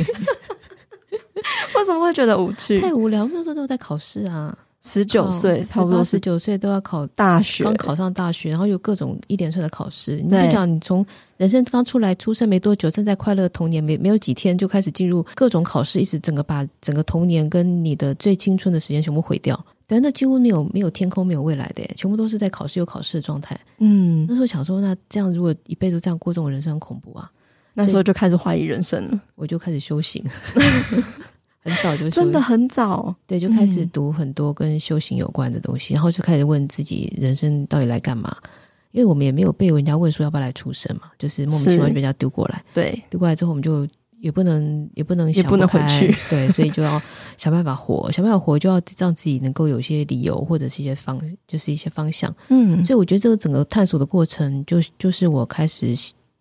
[1.75, 2.79] 为什么会觉得无趣？
[2.79, 4.55] 太无聊，那时候都在考试啊。
[4.83, 10.17] 十九岁，差不多十九岁都要考大学，刚考上大学，然后有各种一连串的考试。
[10.23, 11.05] 你就讲，你从
[11.37, 19.63] 人生刚出来，出生没多久，正在快乐的童年，没没有几天，就开始进入各种考试，一直整个把整个童年跟你的最青春的时间全部毁掉。
[19.87, 23.59] 对，那几乎没有没有天空，没有未来的，全部都是在考试有考试的状态。
[23.79, 27.31] 嗯，那时候想说，那这样如果一辈子这样过，这种人生很恐怖啊。
[27.75, 30.25] 那时候就开始怀疑人生了，我就开始修行。
[31.63, 38.35] 很早就真的很早，对，就开始读很多跟修行有关的东西，嗯、然后就开始问自己人生到底来干嘛？
[38.93, 43.87] 因为我们也没有被人家问说要不要来出生嘛，就是莫名其妙就被人家丢过来，对，丢过来之后我们就
[44.21, 47.01] 也不能也不能想不开，也不能回去， 对，所以就要
[47.37, 55.95] 想办法活，想办法活就要让自己能够有一些理由或者是一些方，就是一些方向，嗯，所以我觉得这个整个探索的过程，就就是我开始。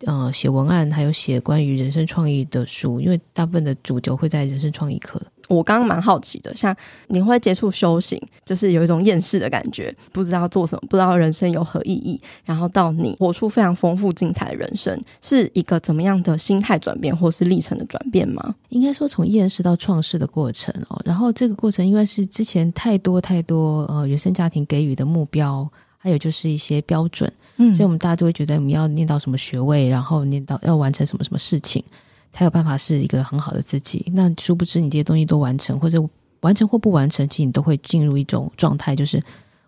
[0.05, 5.21] 呃，写文案还有写关于人生创意的书，因为大部分的主角会在人生创意课。
[5.49, 6.75] 我刚刚蛮好奇的，像
[7.07, 12.21] 你会接触修行，就是有一种厌世的感觉，不知道做什么，不知道人生有何意义。
[12.45, 18.55] 然后到你活出非常丰富精彩的人生，是一个怎么样的心态转变，或是历程的转变吗？
[18.69, 21.01] 应该说从厌世到创世的过程哦。
[21.03, 27.29] 然后这个过程，因为是之前太多太多呃原生家庭给予的目标，还有就是一些标准。
[27.59, 31.83] 嗯，所以我们大家都会觉得我们要念到什么学位，然后念到要完成什么什么事情，
[32.31, 34.11] 才有办法是一个很好的自己。
[34.15, 36.03] 那殊不知你这些东西都完成，或者
[36.39, 39.21] 完成或不完成，其实你都会进入一种状态，就是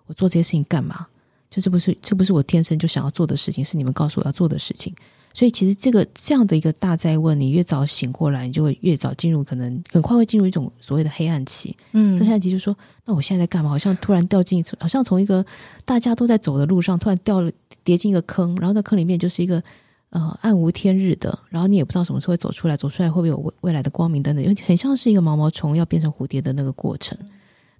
[0.07, 1.05] 我做这些事情干嘛？
[1.49, 4.95] 就这不是这不是我天生就想要做的事情，是你们告诉我要做的事情。
[5.33, 11.75] 所以其实这个这样的一个大灾问，你越早醒过来，你就会越早进入，可能很快会进入一种所谓的黑暗期。
[11.93, 12.75] 嗯，这黑暗期就是说，
[13.05, 13.69] 那我现在在干嘛？
[13.69, 15.45] 好像突然掉进，好像从一个
[15.85, 17.49] 大家都在走的路上，突然掉了
[17.83, 19.61] 跌进一个坑，然后那坑里面就是一个
[20.09, 27.17] 呃暗无天日的，然后你也不知道什么时候会走出来，走出来会不会有未未来的光明等等，因为很像是一个毛毛虫要变成蝴蝶的那个过程。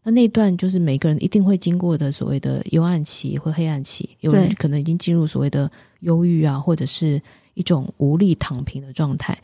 [0.04, 7.22] 那那段就是每个人一定会经过的所谓的幽暗期或黑暗期，有人可能已经进入所谓的忧郁啊，或者是
[7.54, 9.38] 一种无力躺平的状态。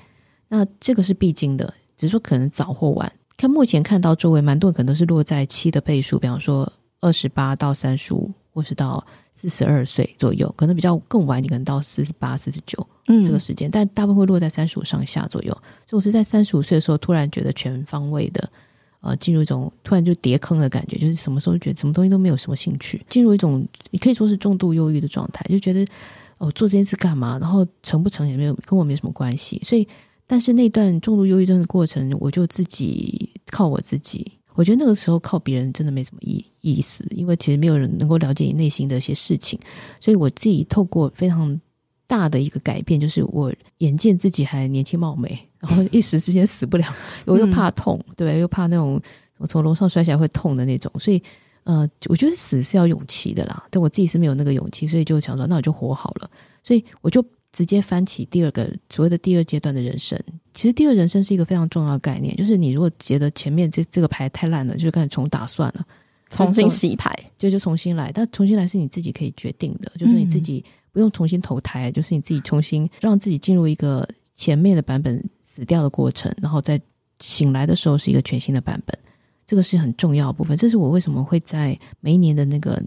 [0.47, 3.11] 那这个是必经的，只是说可能早或晚。
[3.35, 15.51] 看目前看到周围蛮多人可能都是落在七的倍数，比方说二十八到三十五，或是到四十二岁左右，可能比较更晚你，可能到四十八、四十九这个时间，嗯、但大部分会落在三十五上下左右。
[15.85, 18.49] 所以我是在三十五岁的时候，突然觉得全方位的。
[19.01, 25.85] 呃，进入一种突然就跌坑的感觉，就是什么时候觉得什么东西都没有什么兴趣，进入一种你可以说是重度忧郁的状态，就觉得
[26.39, 27.37] 哦，做这件事干嘛？
[27.39, 29.61] 然后成不成也没有跟我没什么关系。
[29.63, 29.87] 所以，
[30.25, 34.36] 但是那段重度忧郁症的过程，我就自己靠我自己。
[34.57, 39.57] 我觉得那个时候靠别人真的没什么意意思，因为其实没有人能够了解你内心的一些事情。
[40.01, 41.61] 所以我自己透过非常
[42.07, 45.47] 大的一个改变，就是我眼见自己还年轻貌美。
[45.59, 46.85] 然后一时之间死不了，
[47.25, 48.99] 我又怕痛，嗯、对，又怕那种
[49.37, 51.21] 我从楼上摔下来会痛的那种，所以
[51.63, 53.63] 呃，我觉得死是要勇气的啦。
[53.69, 56.29] 但我自己是没有那个勇气，所以就想说，那我就活好了。
[56.63, 57.23] 所以我就
[57.57, 60.21] 直接翻起第二个所谓的第二阶段的人生。
[60.53, 65.83] 其实第二人生是一个非常重要的概念，就是你如果觉得前面这这个牌太烂了，就开始重打算了，
[66.29, 68.11] 重新洗牌，就就重新来。
[68.13, 75.23] 但重新来是你自己可以决定的，就是你自己不用重新投胎，嗯、就是你自己重新让自己进入一个前面的版本。
[75.41, 76.79] 死掉的过程，然后再
[77.19, 78.95] 醒来的时候是一个全新的版本，
[79.43, 80.55] 这个是很重要的部分。
[80.55, 82.79] 这是我为什么会在每一年的那个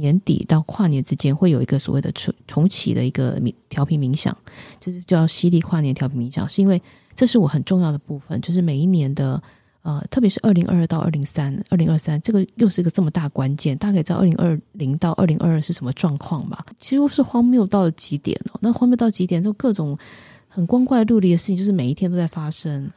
[0.00, 4.36] 年底到跨年之间会有一个所谓的重重启的一个调频冥想，
[4.80, 6.82] 就是叫犀利跨年调频冥想，是因为
[7.14, 8.40] 这是我很重要的部分。
[8.40, 9.40] 就是每一年的
[9.82, 13.76] 呃，特别是二零二二到二零三二零二三，这个又是一个这么大关键。
[13.78, 16.64] 大家可以知道二零二零到二零二二是什么状况吧？
[16.78, 18.58] 几乎是荒谬到了极点哦。
[18.60, 19.96] 那荒谬到极点，就各种。
[20.52, 22.90] 很光怪陆离的事情，就是每一天都在发生，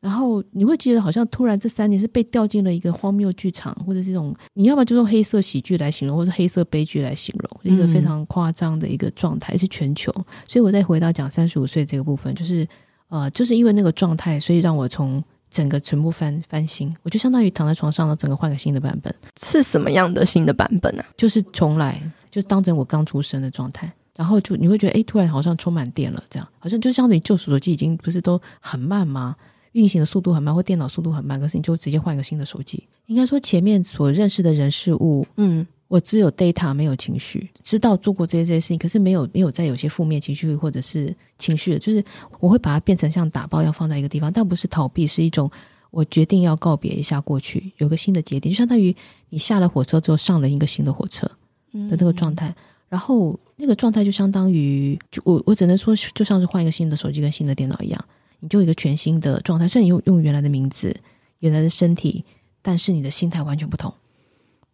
[0.00, 10.10] 然后你会觉得好像突然这三年是被掉进了一个荒谬剧场，或者是这种你要么就用黑色喜剧来形容，或是黑色悲剧来形容，一个非常夸张的一个状态，是全球。
[10.48, 12.66] 所以我再回到讲三十五岁这个部分，就是
[13.08, 19.14] 呃，就是因为那个状态，所以让我从整个全部翻翻新，我就相当于躺在床上了，整个换个新的版本。
[19.38, 21.02] 是什么样的新的版本呢？
[21.02, 21.08] 啊？
[21.16, 23.92] 就是重来，就当成我刚出生的状态。
[24.16, 29.34] 然后就你会觉得，哎，突然好像充满电了，这样好像就相当于旧手机已经不是都很慢吗？
[29.72, 32.86] 运行的速度很慢，或电脑速度很慢，可是你就直接换一个新的手机。
[33.06, 42.04] 应该说前面所认识的人事物，嗯，我只有 data 没有情绪，知道做过这些这些事情，可是没有没有再有些负面情绪或者是情绪，就是
[42.38, 45.50] 我会把它变成像打包要放在一个地方，但不是逃避，是一种
[45.90, 48.94] 我决定要告别一下过去，有个新的节点，就相当于
[49.28, 52.48] 你下了火车之后上了一个新的火车的那个状态。
[52.48, 52.54] 嗯
[52.90, 58.04] 然后那个状态就相当于，就我我只能说，就像是换一个新的手机跟新的电脑一样，
[58.40, 59.68] 你就有一个全新的状态。
[59.68, 60.94] 虽然你用用原来的名字、
[61.38, 62.24] 原来的身体，
[62.60, 63.92] 但是你的心态完全不同。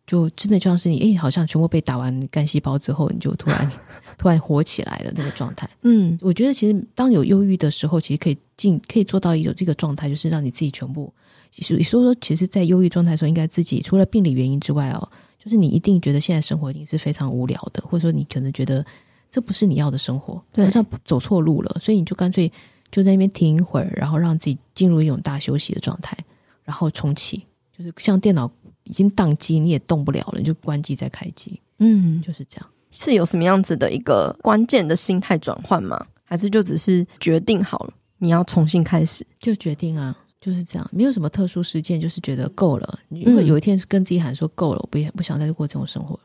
[0.06, 3.70] 就真的就像是你，诶，好像全部被打完干细胞之后，你就突然
[4.16, 5.68] 突然活起来的那个状态。
[5.82, 11.12] 嗯，我觉得其实当有忧郁的时候，其实可以进可以做到一种这个状态，就是让你自己全部。
[11.50, 15.08] 其实你说说，其实，在忧郁状态的时候，应该自己除了病理原因之外哦。
[15.42, 18.84] 就是你一定觉得现在生活已经是非常无聊的，或者说你可能觉得
[19.30, 22.50] 这不是你要的生活，对，好像走错路了，所以你就干脆
[22.96, 26.16] 就在那边停一会儿，然后让自己进入一种大休息的状态，
[26.64, 27.44] 然后重启，
[27.76, 28.50] 就是像电脑
[28.84, 32.66] 已经宕机，你也动不了了，你就关机再开机，嗯，就是这样。
[32.90, 36.06] 是有什么样子的一个关键的心态转换吗？
[36.24, 40.16] 还是就只是决定好了你要重新开始就决定啊？
[40.40, 42.98] 就是这样，没有什么特殊事件，就是觉得够了。
[43.10, 46.18] 如果有一天跟自己喊说够了，我不不想再过这种生活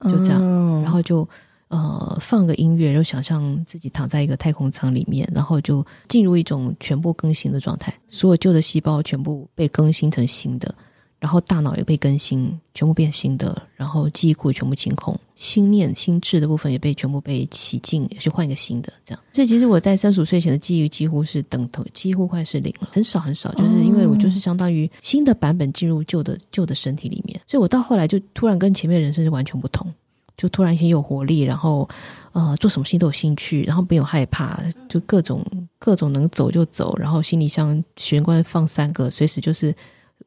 [0.00, 1.28] 了，就这样，然后就
[1.68, 10.74] 呃放个音乐，然后想象自己躺在一个太空舱里面，然后就进入一种全部更新的状态，所有旧的细胞全部被更新成新的。
[11.20, 19.20] 然后大脑也被更新，全部变新的，然后记忆库全部清空，心念、心智的部分也被全部被洗净，也去换一个新的，这样。
[19.32, 29.92] 所以其实我在三十五岁前的记忆几乎是等同，几乎快是零了，很少很少，就是因为我就是相当于新的版本进入旧的旧的身体里面，所以我到后来就突然跟前面人生是完全不同，
[30.38, 31.86] 就突然很有活力，然后
[32.32, 34.58] 呃做什么事情都有兴趣，然后没有害怕，
[34.88, 35.44] 就各种
[35.78, 39.74] 各种能走就走，然后行李箱玄关放三个，随时就是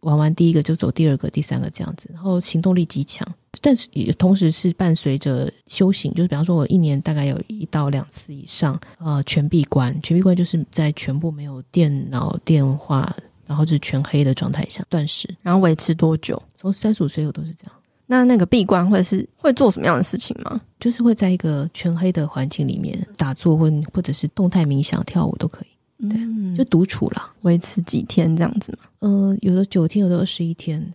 [0.01, 3.27] 玩完第一个就走第二个、第三个这样子，然后行动力极强，
[3.61, 13.15] 但是也同时是伴随着修行，就是比方说我一年大概有一到两次以上呃全闭关，全闭关就是在全部没有电脑电话。
[13.47, 16.41] 然后就是全黑的状态下断食，然后维持多久？
[16.55, 17.73] 从三十五岁我都是这样。
[18.11, 20.59] 那那个闭关会是会做什么样的事情吗？
[20.81, 26.09] 就是会在一个全黑的环境里面打坐，或或者是动态冥想、跳舞都可以。
[26.09, 28.89] 对，嗯、就独处啦，维持几天这样子嘛？
[28.99, 30.85] 呃，有的九天，有的二十一天，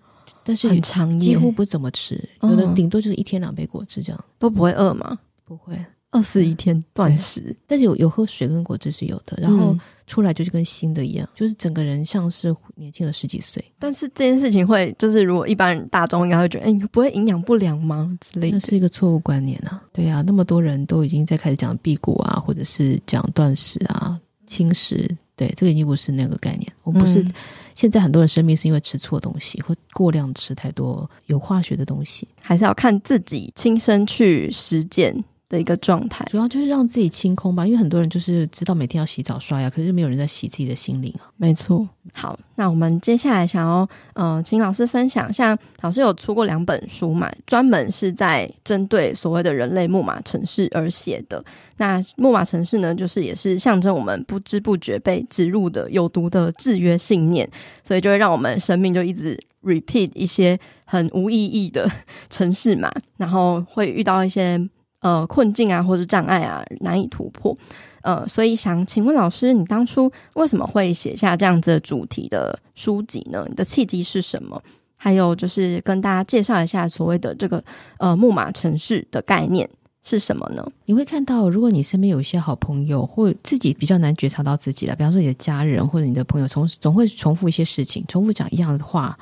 [0.44, 5.18] 但是很长，几乎不怎么吃，有的顶多就是一天两杯果汁这样，都不会饿吗？
[5.46, 5.74] 不会。
[6.10, 9.76] 二十一天断食，但是有有喝水跟果汁是有的，然后
[10.06, 13.62] 出来就是跟新的一样，就是整个人像是年轻了十几岁。
[13.78, 18.16] 但是这件事情会，就是如果一般人大众应该会觉得，哎，不会营养不良吗？
[18.20, 19.82] 之类的，那是一个错误观念啊。
[19.92, 26.72] 对啊，那么多人都已经在开始讲辟谷啊，或者是讲断食啊、轻食，对，这个已经不是那个概念。
[26.84, 27.32] 我们不是、嗯、
[27.74, 35.14] 现在很多人生病是因为吃错东西或过量吃太多有化学的东西，还是要看自己亲身去实践
[35.48, 41.30] 的一个状态，主要就是让自己清空吧，因为很多人就是知道每天要洗澡刷牙，可是没有人在洗自己的心灵啊。
[41.36, 41.88] 没错。
[42.12, 51.44] 好，那我们接下来想要呃，请老师分享，像老师有出过两本书嘛，专门是在针对所谓的人类木马城市而写的。
[51.76, 57.48] 那木马城市呢，就是也是象征我们不知不觉被植入的有毒的制约信念，
[57.84, 61.90] 所以就会让我们生命就一直 repeat 一些很无意义的
[62.30, 64.68] 城市嘛，然后会遇到一些。
[65.06, 67.56] 呃，困境啊，或者障碍啊，难以突破。
[68.02, 73.46] 呃，所以想请问老师，你当初为什么会写下这样子的主题的书籍呢？
[73.48, 74.60] 你的契机是什么？
[74.96, 77.62] 还有就是跟大家介绍一下所谓的这个
[77.98, 79.68] 呃木马城市的概念
[80.02, 80.66] 是什么呢？
[80.86, 89.16] 你会看到，如果你身边有一些好朋友，或自己比较难觉察到自己的，比方说你的家人或者你的朋友，从总会重复一些事情，重复讲一样的话，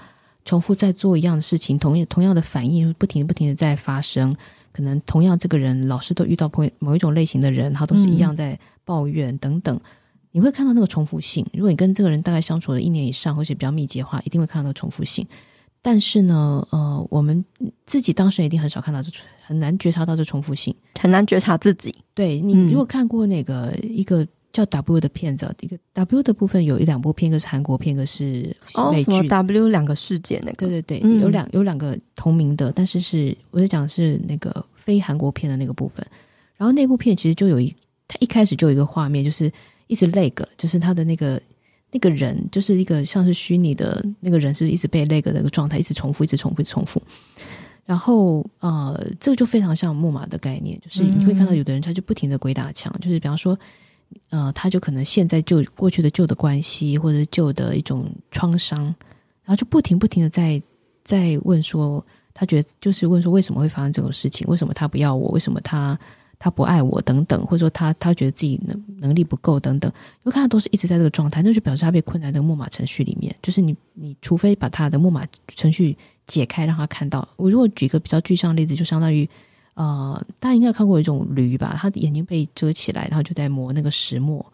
[0.46, 4.34] 重复在做一样的事情，同样同样的反应，不停不停的在发生。
[4.74, 9.76] 可能同样，这个人老是都遇到某某一种类型的人，他都是一样在抱怨等等。
[9.76, 9.80] 嗯、
[10.32, 11.46] 你会看到那个重复性。
[11.52, 15.24] 如果你跟这个人大概相处了一年以上，或是比较密集的话，一定会看到那个重复性。
[15.80, 17.44] 但是呢，呃，我们
[17.86, 19.12] 自己当事人一定很少看到这，
[19.46, 21.94] 很难觉察到这重复性，很难觉察自己。
[22.12, 28.80] 对，你如果看过那个、嗯、一个叫 W 的片子，一个 W 的部分有一两部片，一个是韩国片，一个是美剧。
[28.80, 30.66] 哦，什么 W 两个世界那个？
[30.66, 34.64] 对对对，嗯、有两有两个同名的，但是是我在讲的是那个。
[34.84, 36.06] 非韩国片的那个部分，
[36.58, 37.74] 然后那部片其实就有一，
[38.06, 39.50] 它一开始就有一个画面，就是
[39.86, 41.40] 一直 lag，就是他的那个
[41.90, 47.02] 那个人，就是一个像是虚拟的那个人，是一直被 lag 的那个状态，一直重复，一直重复，一直重复。
[47.86, 53.58] 然后呃，这个就非常像木马的概念，就是你会看到有的人他就不停的鬼打墙，就是比方说
[54.30, 58.82] 呃，他就可能现在旧过去的旧的关系或者旧的一种创伤，
[59.44, 60.62] 然后就不停不停的在
[61.04, 62.04] 在问说。
[62.36, 64.44] 他觉得就是问说，为什么会发生这种事情？
[64.48, 65.28] 为什么他不要我？
[65.30, 65.96] 为什么他
[66.36, 67.00] 他不爱我？
[67.02, 69.88] 等等，或者说他他觉得自己能能力不够等等。
[69.94, 73.32] 因为看他都是一直在这个状态，那就表示他被困在这个木马程序里面。
[73.40, 75.96] 就是你你除非把他的木马程序
[76.26, 77.28] 解开，让他看到。
[77.36, 79.30] 我如果举一个比较具象的例子，就相当于
[79.74, 81.76] 呃，大家应该看过一种驴吧？
[81.78, 84.44] 它的眼睛被遮起来，然后就在磨那个石磨，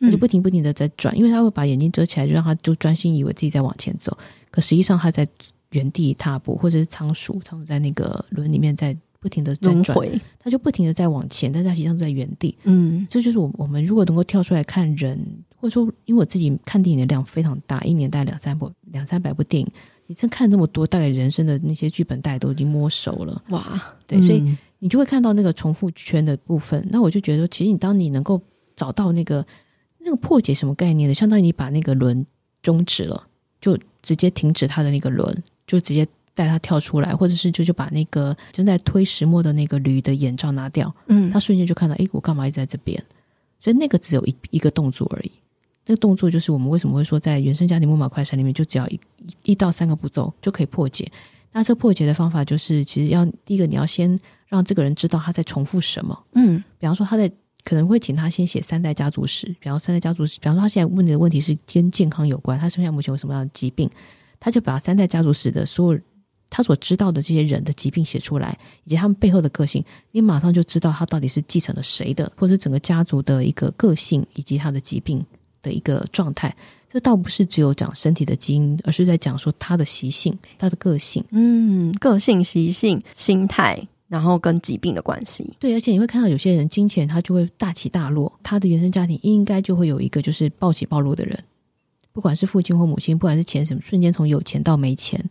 [0.00, 4.16] 它就不停不停的在转，因为它会把眼睛遮起来，就让它就专心以为自己在往前走，
[4.50, 5.28] 可实际上它在。
[5.72, 12.56] 原地踏步，或者是仓鼠，仓鼠在那个轮里面在不停的在转，回它就不停的在往前，但是它实际上在原地。
[12.64, 15.22] 嗯，这就是我我们如果能够跳出来看人，
[15.56, 19.70] 或者说，因为我自己看电影的量非常大，一年大概两三部、两三百部电影，
[20.08, 23.40] 你真看这么多，大概人生的那些剧本，大概都已经摸熟了。
[23.50, 26.84] 哇，对，嗯、所以你就会看到那个重复圈的部分。
[26.90, 28.42] 那我就觉得，其实你当你能够
[28.74, 29.46] 找到那个
[29.98, 32.26] 那个破解什么概念的，相当于你把那个轮
[32.62, 33.28] 终止了，
[33.60, 35.42] 就直接停止它的那个轮。
[35.66, 42.98] 就直接带它跳出来，或者是就就把那个正在推石磨的那个驴的眼罩拿掉，嗯，他瞬间就看到，哎，我干嘛一直在这边？
[43.60, 45.30] 所以那个只有一一个动作而已。
[45.88, 49.00] 那个动作就是我们为什么会说在原生家庭木马快闪里面，就只要一
[49.42, 51.10] 一到三个步骤就可以破解。
[51.50, 57.28] 那这破解的方法就是，其实要第一个你要先让这个人知道他在重复什么，嗯，比方说他在
[57.64, 63.88] 可能会请他先写三代家族史，比方三代家族史，比方说他现在问你的问题是跟健康有关，他身上目前有什么样的疾病？
[64.38, 66.00] 他就把三代家族史的所有
[66.50, 69.82] 他所知道的这些人的疾病写出来，以及他们背后的个性，
[70.12, 75.24] 你马上就知道他到底是继承了谁的，或者整个家族的一个个性以及他的疾病
[75.68, 76.54] 的一个状态。
[76.90, 85.52] 这倒不是只有讲身体的基因，而是在讲说他的习性、他的个性，嗯，个性、习性、心态然后跟疾病的关系。
[85.58, 91.38] 对，而且你会看到有些人金钱他就会大起大落，他的原生家庭应该就会有一个就是暴起暴落的人，
[92.10, 95.22] 不管是父亲或母亲，不管是钱什么，瞬间从有钱到没钱，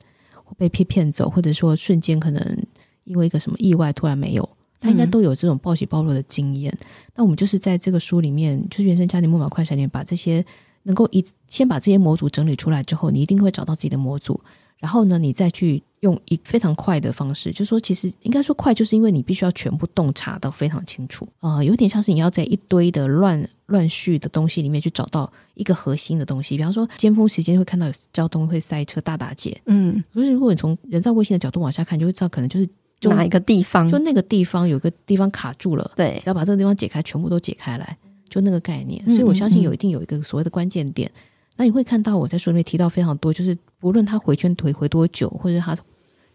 [0.43, 2.57] 或被骗骗走，或者说瞬间可能
[3.05, 4.47] 因为一个什么意外突然没有，
[4.80, 6.71] 他应该都有这种暴喜暴落的经验。
[6.82, 10.45] 嗯、那我们就是在这个书里面，就是原生家庭木马快闪里面，把这些
[10.84, 14.39] 能够一先把这些模组整理出来之后，你一定会找到自己的模组。
[14.80, 26.55] 然后呢，你再去用一非常快的方式，就是说其实应该说快，就是因为你必须要全部洞察到非常清楚啊、呃，有点像是你要在一堆的乱乱序的东西里面去找到一个核心的东西。
[26.55, 32.69] 比方说，尖峰时间会看到有交通会塞车、大打劫，嗯，可是如果你从人造卫星的角度往下看，就会知道可能就是
[33.04, 37.98] 哪一个地方，就那个地方有个地方卡住了，对，只要把这个地方解开，全部都解开来，
[38.30, 39.04] 就那个概念。
[39.06, 41.10] 所以我相信有一定有一个所谓的关键点。
[41.10, 41.24] 嗯嗯嗯
[41.60, 45.76] 那你会看到我在书里面提到非常多，就是不论他回圈回回多久，或者他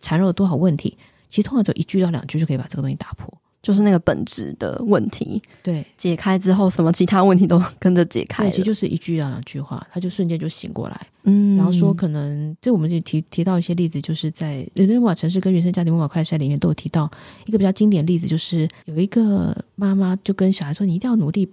[0.01, 0.99] 缠绕了多少问题，
[1.31, 3.33] 其实通常只有一句到两句就可以把这个东西打破，
[3.63, 5.41] 就是那个本质的问题。
[5.63, 8.45] 对，解开之后，什么其他问题都跟着解开。
[8.45, 11.07] 对，其实就是一句到两句话，他就瞬间就醒过来。
[11.25, 17.11] 嗯，然后说可能这我们就提提到一些例子，就是在《人类魔法城市》跟《原生家庭魔法快筛》里面都有提到
[17.47, 21.49] 一个比较经典的例子，就是有一个妈妈就跟小孩说：“你一定要努力。”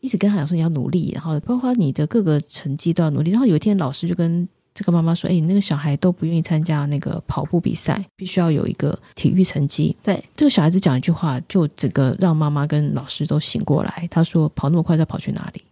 [0.00, 3.32] 一直跟他讲说你要努力，然后包括你的各个成绩都要努力。
[3.32, 4.48] 然后有一天老师就跟
[4.78, 14.06] 这个妈妈说：“哎，你那个小孩都不愿意参加那个跑步比赛，必须要有一个体育成绩。”对，这个小孩子讲一句话，就整个让妈妈跟老师都醒过来。
[14.08, 15.64] 他说：“跑那么快，再跑去哪里？”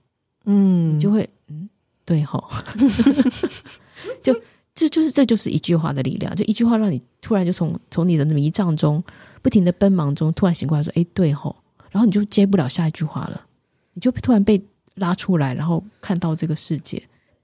[0.46, 1.68] 嗯，你就会嗯，
[2.04, 2.42] 对吼，
[4.24, 4.34] 就
[4.74, 9.00] 这就是这就是一句话的力量，就一句话让你突然就从从你的迷障中
[9.40, 11.54] 不停的奔忙中突然醒过来，说：“哎，对吼。”
[11.92, 13.40] 然后你就接不了下一句话了。
[13.94, 14.61] 你就突然被
[14.96, 17.02] 拉出来，然后看到这个世界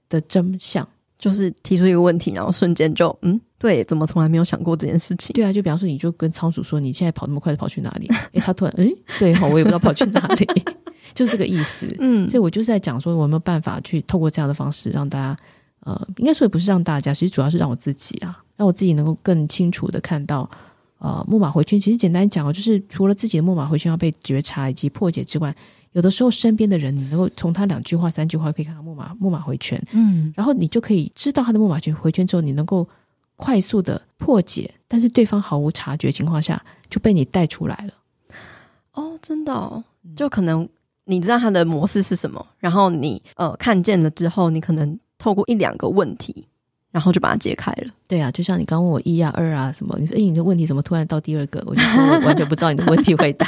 [0.09, 0.87] 的真相，
[1.23, 5.33] 就是提出一个问题，然后瞬间就嗯，对，怎么从来没有想过这件事情？
[5.33, 8.09] 对啊，就比方说，你就跟仓鼠说，你现在跑那么快，跑去哪里？
[8.33, 10.45] 诶，他突然，诶，对哈，我也不知道跑去哪里，
[11.13, 11.87] 就是这个意思。
[12.01, 15.37] 嗯，所以我就是在讲说，我有没有办法去透过这样的方式，让大家，
[15.85, 20.49] 呃，应该说也不是让大家，其实主要是让我自己啊，让我自己能够更清楚的看到，
[20.97, 21.79] 呃，木马回圈。
[21.79, 25.55] 其实简单讲哦，就是除了自己的木马回圈要被觉察以及破解之外。
[25.93, 32.87] 有的时候，身边的人，你能够从他两句话、三句话，可以看到木马木马回圈，嗯，然后你就可以知道他的木马圈回圈之后，你能够
[33.35, 37.93] 快速的破解，但是对方毫无察觉情况下就被你带出来了。
[38.93, 39.83] 哦，真的哦，
[40.15, 40.67] 就可能
[41.05, 46.47] 你知道他的模式是什么，然后你呃看见了之后，你可能透过一两个问题，
[46.91, 47.91] 然后就把它解开了。
[48.07, 51.63] 对啊，就像你刚问我一啊、二啊什么，你说哎，你的问题怎么突然到第二个？
[51.67, 53.47] 我就说我完全不知道你的问题回答。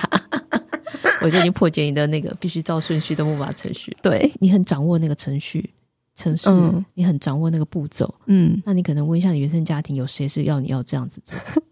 [1.21, 5.69] 我就已经破解你的那个必须照顺序的木马程序，对，你很掌握那个程序
[6.15, 11.35] 程式，嗯、你很掌握那个步骤，嗯，那你可能问一下你原生家庭有谁是要你要这样子做？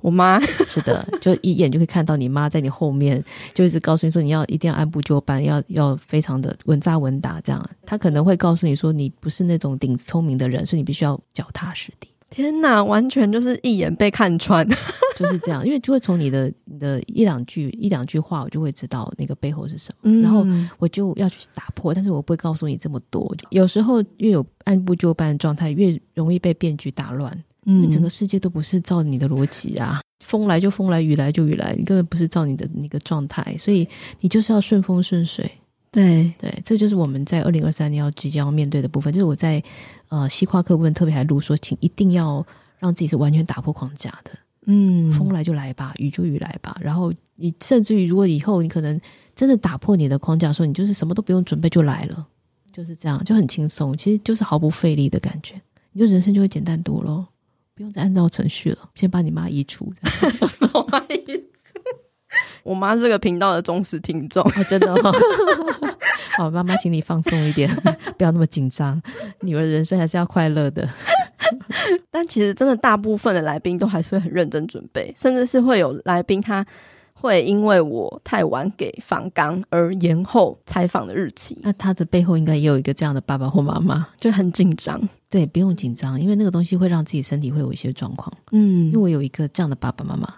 [0.00, 3.22] 我妈是的，就一眼就可以看到你妈在你后面，
[3.54, 7.70] 就一直告诉你说你要一定要按部就班，要要非常的稳扎稳打这样。
[7.84, 12.08] 她可能会告诉你说你不是那种顶聪明的人，所以你必须要脚踏实地。
[12.30, 14.66] 天哪，完全就是一眼被看穿，
[15.18, 15.66] 就是这样。
[15.66, 20.46] 因为就会从你的你的一两句一两句话，我就会知道那个背后是什么，嗯、然后
[20.78, 21.92] 我就要去打破。
[21.92, 23.34] 但是我不会告诉你这么多。
[23.50, 27.36] 有时候越有按部就班的状态，越容易被变局打乱。
[27.66, 33.86] 嗯，整个世界都不是照你的逻辑啊，风来就风来，雨来就雨来，你根本不是照你的那个状态，所以
[34.20, 35.50] 你就是要顺风顺水。
[35.92, 39.12] 对对，这就是我们在二零二三年要即将要面对的部分。
[39.12, 39.62] 就是我在
[40.10, 42.46] 呃西跨课部分特别还录说，请一定要
[42.78, 44.30] 让自己是完全打破框架的。
[44.66, 46.76] 嗯，风来就来吧，雨就雨来吧。
[46.80, 49.00] 然后你甚至于，如果以后你可能
[49.34, 52.26] 真的打破你的框架的时候，你就是什么都不用准备就来了，
[52.70, 55.60] 就是这样，就很轻松，其实就是毫不费力的感觉，
[55.92, 57.26] 你就人生就会简单多咯，
[57.74, 58.90] 不用再按照程序了。
[58.94, 59.90] 先把你妈移除，
[60.74, 61.78] 我妈移除，
[62.62, 65.12] 我妈这个频道的忠实听众，哦、真的、哦。
[66.38, 67.68] 好，妈妈，请你放松一点，
[68.16, 69.00] 不要那么紧张。
[69.40, 70.88] 女儿的人生还是要快乐的。
[72.10, 76.64] 但其实真的，大部分的来宾都还是会很认真准备，甚至是会有来宾他
[77.12, 81.58] 会因为我太晚给访纲而延后采访的日期。
[81.62, 85.00] 那他的背后应该也有一个这样的爸爸或妈妈，就很紧张。
[85.28, 88.32] 对，不用紧张，因为那个东西会让自己身体会有一些状况。
[88.52, 90.32] 嗯，因为我有一个这样的爸爸妈妈。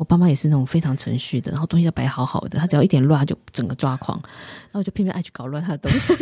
[0.00, 6.14] 我爸妈也是那种非常程序的，然后东西要摆好好的，他只要一点乱，他就整个抓狂，然后我就偏偏爱去搞乱他的东西，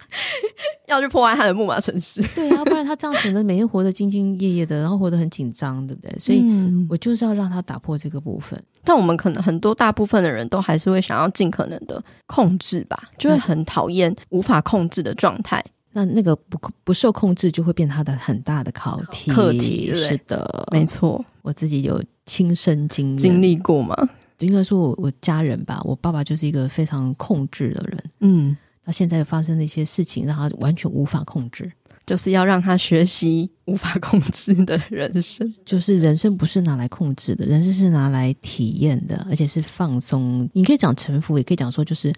[0.88, 2.20] 要去破坏他的木马城市。
[2.34, 6.18] 对啊，不然他这样子呢，每天活得兢兢业业的，然后活得很紧张，对不对？
[6.18, 6.44] 所以
[6.90, 8.58] 我就是要让他打破这个部分。
[8.58, 15.64] 嗯、但我们可能很多大部分的人都还是会想要尽可能的控制吧，就会很讨厌无法控制的状态。
[15.98, 19.32] 那那个不不受控制，就会变他的很大的考题。
[19.32, 23.96] 课题是的，没错，我自己有亲身经经历过嘛？
[24.38, 28.04] 应该说我我家人吧，我爸爸就是一个非常控制的人。
[28.20, 31.72] 嗯，那现在发生的一些事情，让他完全无法控制。
[32.06, 40.48] 就是要让他学习无法控制的人生，就是人生不是拿来控制的，人生是拿来体验的，而且是放松。
[40.54, 42.10] 你可以讲臣服，也可以讲说，就是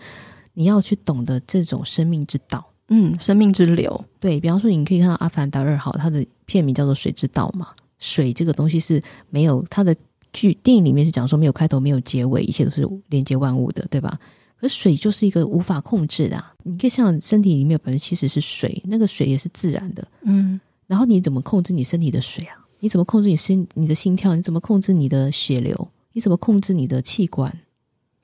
[0.52, 4.04] 你要去懂得这种生命之道，嗯，生命之流。
[4.20, 7.68] 对，比方说，你可以看到《阿凡达二号》，它的片名叫做《水之道》嘛，
[7.98, 9.96] 水这个东西是没有它的
[10.32, 14.18] 剧电影里面是讲说没有开头，没有结尾，一切都是连接万物的，对吧？
[14.60, 22.56] 可水就是一个无法控制的啊，你可以像身体里面有百分之七十是水，那个水也是自然的，嗯，然后你怎么控制你身体的水啊？
[22.80, 24.36] 你怎么控制你心你的心跳？
[24.36, 25.88] 你怎么控制你的血流？
[26.12, 27.56] 你怎么控制你的气管？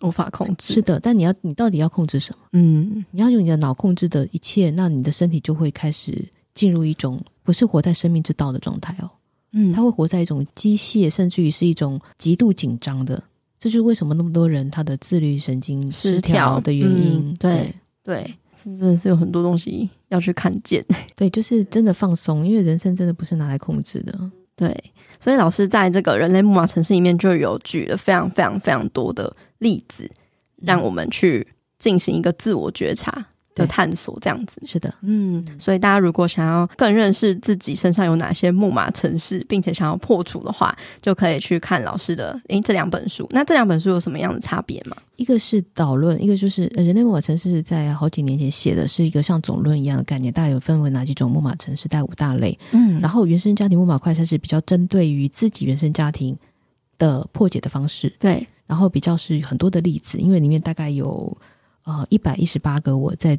[0.01, 0.75] 无法控制。
[0.75, 2.39] 是的，但你要你到底要控制什么？
[2.53, 6.25] 嗯，你要用你的脑控制的一切，那你的身体就会开始
[6.55, 9.11] 进入一种不是活在生命之道的状态哦，
[9.53, 13.23] 嗯，他会活在一种机械，甚至于是一种极度紧张的。
[13.59, 17.31] 这就是为什么那么多人他的自律神经失调的原因。
[17.31, 17.75] 嗯、对
[18.05, 20.85] 对，真的是有很多东西要去看见。
[21.17, 24.31] 对，就是真的放松，因为人生真的不是拿来控制的。
[24.57, 24.75] 对，
[25.21, 30.11] 所以老师在这个人类木马城市里面就有举了非常非常非常多的例子，
[30.63, 31.47] 让我们去
[31.79, 33.27] 进行一个自我觉察。
[33.57, 43.27] 的探索这样子是的，嗯，所以大家如果想要更认识自己身上有哪些木马城市，并且想要破除的话，就可以去看老师的诶这两本书。
[43.31, 44.95] 那这两本书有什么样的差别吗？
[45.17, 52.59] 一个是导论，一个就是人类木马城市在好几年前写的，是一个像总论一样的概念，大概有分为哪几种木马城市，大概五大类。
[52.73, 56.37] 嗯，然后原生家庭木马快筛是比较针对于自己原生家庭
[56.99, 61.35] 的破解的方式，对，然后比较是很多的例子，因为里面大概有。
[61.87, 63.39] 呃，一百一十八个我在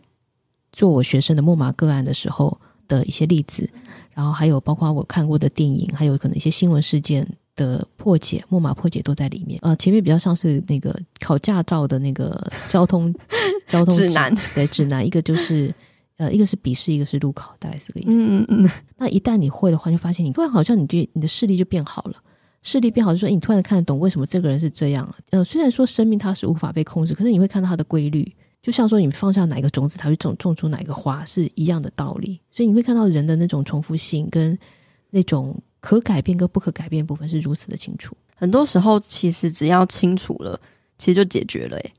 [0.71, 3.69] 做我学生的木马个案的时候的一些例子，
[4.13, 7.27] 然后还有包括我看过的电影，还有可能一些新闻事件
[7.57, 9.59] 的破解，木马破解都在里面。
[9.61, 13.13] 呃，前面比较像是那个考驾照的那个交通
[13.67, 15.69] 交通指南，对，指南，一个就是
[16.15, 18.11] 呃，一个是笔试，一个是路考，大概是这个意思。
[18.13, 18.69] 嗯嗯。
[18.97, 22.13] 那一旦你会的话，就发现你突然好像你对你的视力就变好了。
[22.67, 25.15] 视力变好，就是说，你突然看得懂为什么这个人是这样。
[25.29, 28.29] 呃，虽然说生命它是无法被控制，可是你会看到它的规律，
[28.61, 32.41] 就像说你放下哪一个种子，它会种种出哪一个花，是一样的道理。
[32.51, 34.59] 所以你会看到人的那种重复性跟
[35.11, 38.13] 那种可改变跟不可改变部分是如此的清楚。
[38.35, 40.59] 很多时候，其实只要清楚了，
[40.97, 41.77] 其实就解决了。
[41.77, 41.91] 哎，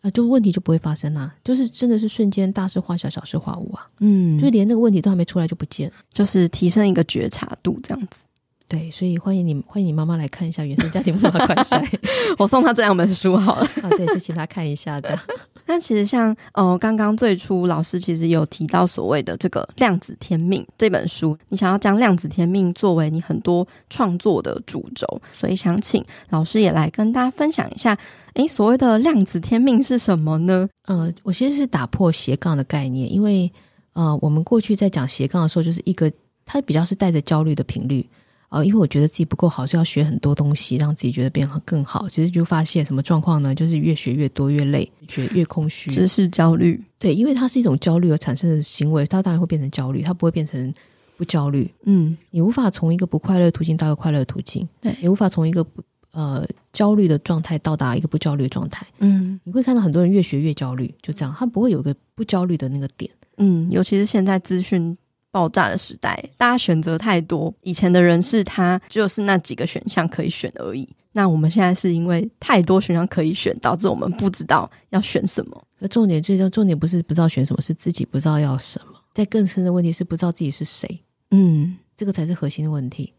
[0.00, 3.86] 啊，就问题就不会发生啦，就是真的是瞬间大事化小，小事化无啊。
[4.00, 8.25] 嗯，就连那个问题都还没出来就不见了，就是提升一个觉察度这样子。
[8.68, 11.80] 对，所以欢迎你，欢迎你妈妈来看一下《原生家庭妈妈快筛》，
[12.36, 13.62] 我送她这两本书好了。
[13.82, 15.16] 啊，对，就请她看一下的。
[15.68, 27.96] 那其实像呃，刚刚最初老师其实有提到所谓的这个量子天命这本书，你想要将量子天命作为你很多创作的主轴，所以想请老师也来跟大家分享一下，
[28.34, 30.68] 诶，所谓的量子天命是什么呢？
[30.86, 33.50] 呃，我其实是打破斜杠的概念，因为
[33.92, 36.10] 呃，我们过去在讲斜杠的时候，就是一个
[36.44, 38.08] 它比较是带着焦虑的频率。
[38.48, 42.08] 呃，因为我觉得自己不够好，就要学很多东西，让自己觉得变得更好。
[42.08, 43.54] 其实就发现什么状况呢？
[43.54, 45.90] 就是越学越多，越累，觉得越空虚。
[45.90, 50.72] 知识焦虑，对，因为它是一种焦虑而产生的行为，它当然会变成焦虑，它不会变成
[51.16, 51.68] 不焦虑。
[51.84, 55.82] 嗯，你无法从一个不快乐的途径到一个快乐的途径，对，你无法从一个不
[56.12, 58.86] 呃焦虑的状态到达一个不焦虑的状态。
[59.00, 63.10] 嗯，你会看到很多人越学越焦虑，就这样，他不会有一个不焦虑的那个点。
[63.38, 64.96] 嗯，尤其是现在资讯。
[65.36, 67.52] 爆炸的时代，大家选择太多。
[67.60, 70.88] 以前的人是他就是那几个选项可以选而已。
[71.12, 75.62] 那我们现在是因为太多选项可以选，导致我们不知道要选什么。
[75.78, 78.94] 那重点最终重点不是不知道选什么，是自己不知道要什么。
[79.12, 80.88] 在更深的问题是不知道自己是谁。
[81.32, 83.12] 嗯，这个才是核心的问题。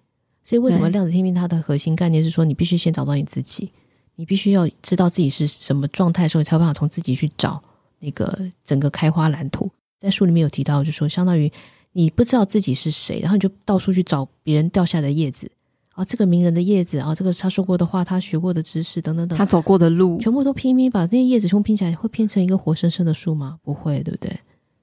[0.43, 3.71] 所以为什么量子天命它的核心概念是说，你必须先找到你自己，
[4.15, 7.61] 你必须要知道自己是什么状态的时候，你才有办法从自己去找
[7.99, 9.69] 那个整个开花蓝图。
[9.99, 11.51] 在书里面有提到，就是说相当于。
[11.97, 15.49] 你不知道自己是谁，然后你就到处去找别人掉下的叶子
[15.93, 23.57] 啊，这个名人的叶子啊，这个他说过的话，他学过的知识等等等，他走过的路，全部都拼命把这些叶子全部拼起来，会拼成一个活生生的树吗？
[23.63, 24.39] 不会，对不对？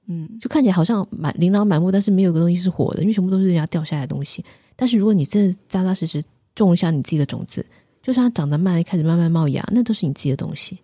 [0.07, 4.43] 嗯，就看起来好像满琳琅满目，但是没有一个东西是活的，因为全部都是人家掉下来的东西。
[4.75, 6.21] 但是如果你真的扎扎实实
[6.53, 7.65] 种一下你自己的种子，
[8.03, 10.77] 就算它长得慢，开始慢慢冒芽，那都是你自己的东西。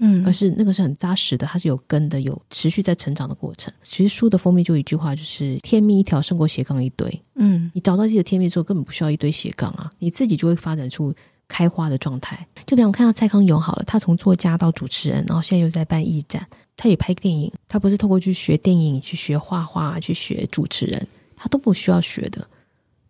[0.00, 3.72] 嗯，而是那个是很扎实的，它是有根的，有持续在成长的过程。
[3.82, 7.20] 其实书的封面就一句话，就是“天命一条胜过斜杠一堆”。
[7.34, 11.12] 嗯，你找到自己的天命之后，根本不需要一堆斜杠啊，你自己就会发展出
[11.48, 12.46] 开花的状态。
[12.64, 16.46] 就比方看到蔡康永好了，他从作家到主持人，然后现在又在办艺展，
[16.76, 21.04] 他也拍电影，他不是透过去学电影、去学画画、去学主持人，
[21.36, 22.46] 他都不需要学的，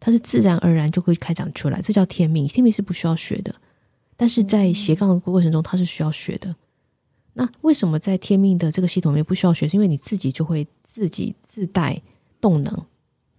[0.01, 2.47] 他是自然而然就会开展出来，这叫天命。
[2.47, 3.55] 天命是不需要学的，
[4.17, 6.57] 但是在斜杠的过程中，他是需要学的。
[7.39, 9.69] 那为什么在天命的这个系统里面不需要学？
[9.69, 11.97] 是因为你自己就会自己自带
[12.41, 12.85] 动能。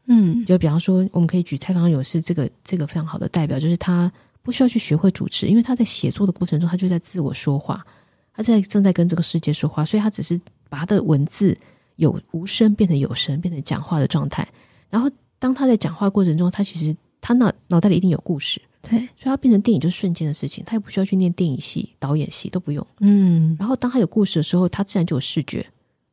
[0.05, 4.09] 嗯，就比方说，我们可以举蔡康永是这个这个非常好的代表，就是他
[4.41, 7.85] 不需要去学会主持，因为他在写作的过程中，他就在自我说话，
[8.33, 10.39] 他在正在跟这个世界说话，所以他只是
[10.69, 11.55] 把他的文字
[11.97, 14.47] 有无声变成有声，变成讲话的状态。
[14.89, 22.85] 然后当他在讲话过程中，他其实他脑脑袋里一定有故事，对，所以他变成电影就是瞬间的事情，他也不需要去念电影系、导演系都不用。
[22.99, 25.65] 嗯，然后当他有故事的时候，他自然就有视觉，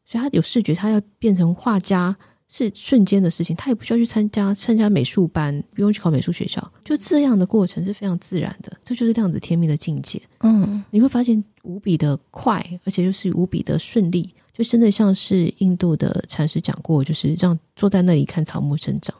[0.05, 2.17] 所以他有视觉，他要变成画家。
[2.49, 10.23] 是瞬间的事情，他也不需要去参加参加美术班，不用去考美术学校，就这样的过程是非常自然的，这就是量子天命的境界。
[10.43, 19.13] 嗯，你会发现无比的快，而且就是无比的顺利，就真的像是印度的禅师讲过，就是让坐在那里看草木生长，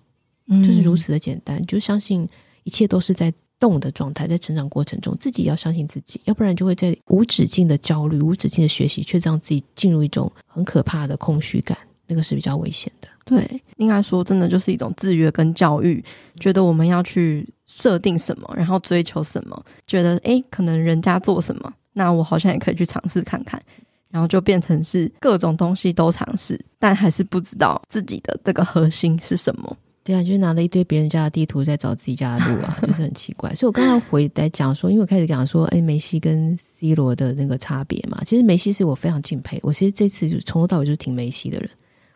[0.47, 2.29] 嗯，就是如此的简单，就相信
[2.67, 13.07] 一切都是在动的状态，在成长过程中，自己要相信自己，要不然就会在无止境的焦虑、无止境的学习，却让自己进入一种很可怕的空虚感，那个是比较危险的。
[13.25, 16.05] 对，应该说真的就是一种制约跟教育，
[16.41, 23.63] 觉得我们要去设定什么，然后追求什么，觉得诶，可能人家做什么，那我好像也可以去尝试看看，
[24.11, 29.77] 然后就变成是各种东西都尝试，但还是不知道自己的这个核心是什么。
[30.07, 33.53] 对啊，就是拿了一堆别人家的地图在找自己家的路啊， 就是很奇怪。
[33.57, 41.69] 所以我刚才回来讲说，因为我开始讲说，哎，梅西跟 C 罗的那个差别嘛，其实梅西是我非常敬佩，我其实这次就从头到尾就是挺梅西的人。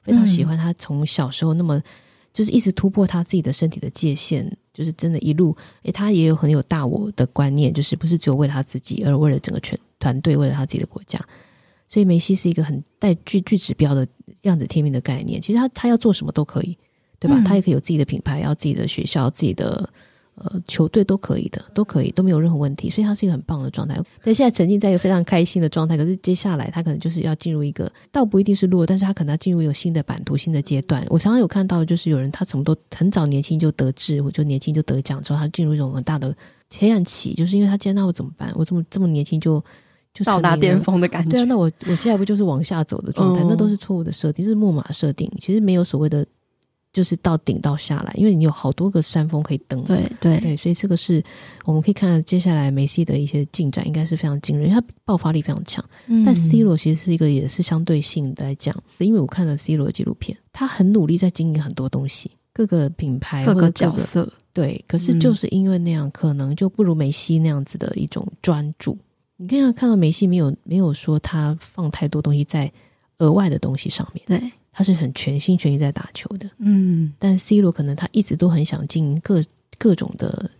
[0.04, 1.82] 非常喜欢他从小时候那么
[2.32, 11.18] 就是一直突破他自己的身体的界限，就是真的，一路诶，他也有很有大我的观念，就是不是只有为了他自己，而为了整个全团队，为了他自己的国家。
[11.88, 14.06] 所以梅西是一个很带具具指标的
[14.42, 15.40] 量子天命的概念。
[15.40, 16.78] 其实他他要做什么都可以，
[17.20, 17.40] 对吧？
[17.46, 19.88] 他也可以有自己的品牌，要自己的学校，自己的。
[20.36, 23.94] 呃，球队都可以的，都可以，都没有任何问题，所以他是一个很棒的状态。
[24.24, 31.04] 但现在沉浸在一个非常开心的状态，可是接下来他可能就是要进入一个，倒不一定是弱，但是他可能要进入一个新的版图、新的阶段。
[31.10, 36.34] 我常常有看到，就是有人他什么都很早年轻就得志，或者年轻就得奖之后，他进入一种很大的
[36.78, 38.50] 黑暗期，就是因为他今天那我怎么办？
[38.56, 39.62] 我这么这么年轻就
[40.14, 41.32] 就到达巅峰的感觉？
[41.32, 43.44] 对啊，那我我接下来不就是往下走的状态？
[43.44, 45.30] 嗯、那都是错误的设定，这是木马设定。
[45.38, 46.26] 其实没有所谓的。
[46.92, 49.82] 就是到顶到下来，因为你有好多个山峰可以登。
[49.84, 51.22] 对对对，所以这个是
[51.64, 55.84] 我们可以看到接下来梅西的一些进展，应该是非常惊人，因为他爆发力非常强。
[56.08, 64.28] 嗯、但 C 罗其实是一个也是相对性的来讲，因为我看了 C 罗的纪录片，他很努力在经营很多东西，各个品牌、各个角色。
[64.52, 68.98] 对，可是就是因为那样，可能就不如梅西那样子的一种专注。
[69.36, 72.70] 你可以看到梅西没有没有说他放太多东西在
[73.18, 74.24] 额外的东西上面。
[74.26, 74.50] 对。
[74.72, 79.42] 他是很全心全意在打球的，嗯，但 C 罗可能他一直都很想经营各
[79.78, 80.50] 各种的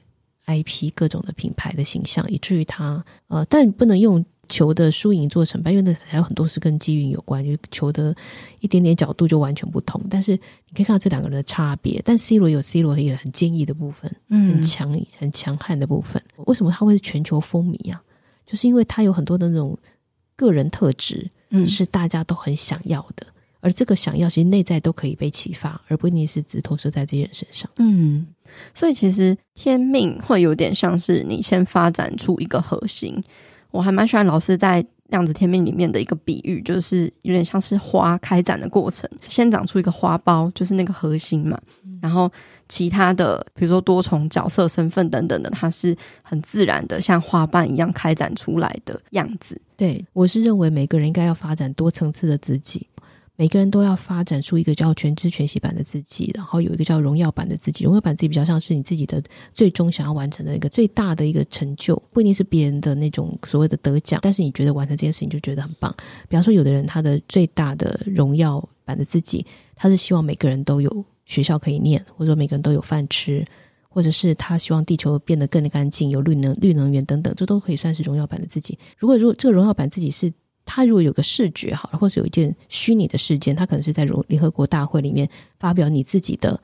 [0.46, 8.12] IP、各种的品牌的形象，以至于他呃，但不能用球的输赢做成败，因为那还有很多是跟机运有关，就球的
[8.58, 10.02] 一点点角度就完全不同。
[10.10, 16.20] 但是你可以看到这两个人的差别，但 C 罗有 C 罗一个很坚毅的部分，嗯，很强很强悍的部分。
[16.46, 18.02] 为什么他会是全球风靡啊？
[18.44, 19.78] 就是因为他有很多的那种
[20.34, 23.24] 个人特质，嗯，是大家都很想要的。
[23.60, 27.70] 而这个想要，其实内在都可以被启发，而不一定是只投射在这些人身上。
[27.76, 28.26] 嗯，
[28.74, 33.22] 所以其实天命会有点像是你先发展出一个核心。
[33.70, 41.56] 我还蛮喜欢老师在量子天命里面的一个比喻，就是有点像是花开展的过程，先长出一个花苞，就是那个核心嘛。
[41.84, 42.30] 嗯、然后
[42.68, 49.60] 其他的，比如说多重角色、身份等等的，它是很自然的，像花瓣一样开展出来的样子。
[49.76, 52.86] 对，我是认为每个人应该要发展多层次的自己。
[53.40, 57.84] 每个人都要发展出一个叫全知全息版的自己，然后有一个叫荣耀版的自己。
[57.84, 59.22] 荣耀版自己比较像是你自己的
[59.54, 65.90] 最终想要完成的一个最大的一个成就，不一定是别人的那种所谓的得奖，但是你觉得完成这件事情就觉得很棒。
[66.28, 73.42] 比方说，有的人他的最大的荣耀版的自己，他是希望每个人都有学校可以念，或者说每个人都有饭吃，
[73.88, 78.78] 或者是他希望地球变得更干净，有绿能、绿能源等等，这都可以算是荣耀版的自己。
[78.98, 80.30] 如果如果这个荣耀版自己是。
[80.72, 86.62] 他如果有个视觉好了，或者有一件虚拟的事件，他可能是在如联合国大会里面发表你自己的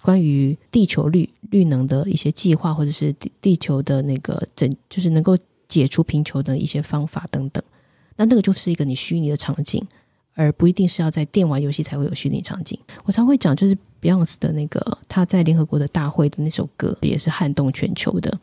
[0.00, 5.36] 关于地球绿绿能的一些计划，或者是地地球的那个整，就是能够
[5.66, 7.60] 解除贫穷的一些方法等等。
[8.14, 9.84] 那那个就是一个你虚拟的场景，
[10.34, 12.78] 而不一定是要在电玩游戏才会有虚拟场景。
[13.02, 18.38] 我常会讲，就是 Beyonce 的那个他在联合国的大会的那首歌，也是撼动全球的。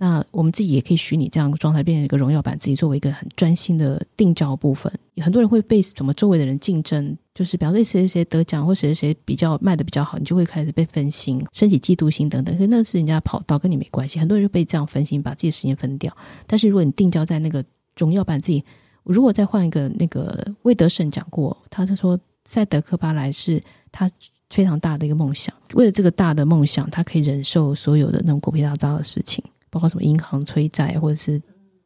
[0.00, 4.92] 那我们自己也可以虚拟这样的状态，变成一个荣耀版自己，作为一个很专心的定焦部分。
[5.20, 12.54] 很多人会被什么周围的人竞争，就是比方说谁谁谁得奖，或谁谁谁比较卖的比较好，你就会开始被分心，升起嫉妒心等等。
[12.54, 14.20] 可是那是人家跑道，跟你没关系。
[14.20, 16.16] 很多人就被这样分心，把自己的时间分掉。
[16.46, 17.64] 但是如果你定焦在那个
[17.96, 18.64] 荣耀版自己，
[19.02, 24.08] 如果再换一个那个魏德圣讲过，他是说赛德克巴莱是他
[24.50, 29.42] 非常大的一个梦想，为了这个大的梦想，他可以忍受所有的那种狗屁大招的事情。
[29.70, 31.40] 包括什么银行催债，或者是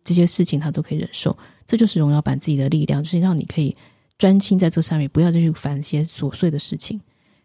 [0.04, 1.36] 这些事情，他都可以忍受。
[1.66, 3.76] 这就是荣耀版自己的力量，就是让你可以
[4.18, 7.00] 专心在这上面，不要再去烦一些琐碎的事情。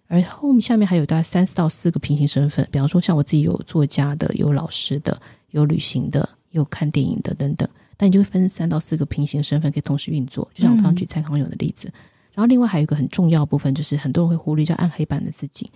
[0.07, 5.19] 而后面下面还有大概三到四个平行身份，比方说像我自己有作家的，有老师的，
[5.51, 7.67] 有旅行的，有看电影的等等。
[7.97, 10.49] 但你就会分三到四个平行身份可以同时运作。
[10.53, 11.87] 就像我刚刚举蔡康永的例子。
[11.89, 11.99] 嗯。
[12.33, 15.71] 然后另外还有一个很重要的部分，就是很多人会忽略叫暗黑版的自己。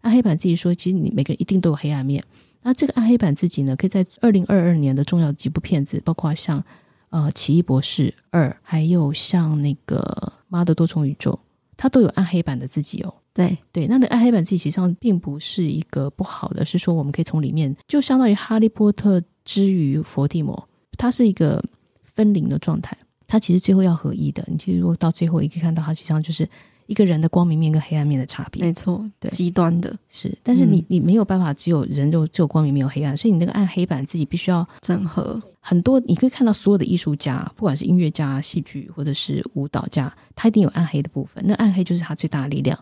[0.00, 2.22] 暗黑版自己说，其实你每个人一定都有黑暗面。
[2.66, 6.64] 那这个暗黑版自己呢，可以在二零二二年的重要几部片子，包括像
[7.10, 9.98] 呃《奇异博士二》，还有像那个
[10.48, 11.30] 《妈的多重宇宙》，
[11.76, 13.14] 它都有暗黑版的自己哦。
[13.34, 21.62] 对对，那那个暗黑版自己实际上并不是一个不好的，是说我们可以从里面，就相当于《哈利波特》之于伏地魔，它是一个
[22.02, 22.96] 分离的状态，
[23.26, 24.42] 它其实最后要合一的。
[24.46, 26.48] 你其实如果到最后，你可以看到它实际上就是。
[26.86, 35.98] 一个人的光明面跟黑暗面的差别，没错，对，极端的是，但是你、嗯、你没有办法，只有人就只有光明没有黑暗，所以你那个暗黑版自己必须要整合很多。
[36.00, 41.42] 你可以看到所有的艺术家，不管是音乐家、戏剧或者是舞蹈家，他一定有暗黑的部分。
[41.46, 42.78] 那暗黑就是他最大的力量，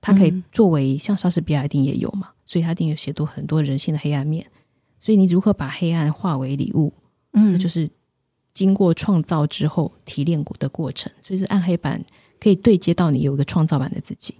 [0.00, 4.46] 他可以作为、嗯、像莎士比亚一定也有嘛，所以他一定有写多很多人性的黑暗面。
[5.00, 6.92] 所以你如何把黑暗化为礼物，
[7.32, 7.90] 嗯，这就是
[8.54, 11.10] 经过创造之后提炼过的过程。
[11.20, 12.00] 所以是暗黑版。
[12.40, 14.34] 可以对接到你有一个创造版的自己，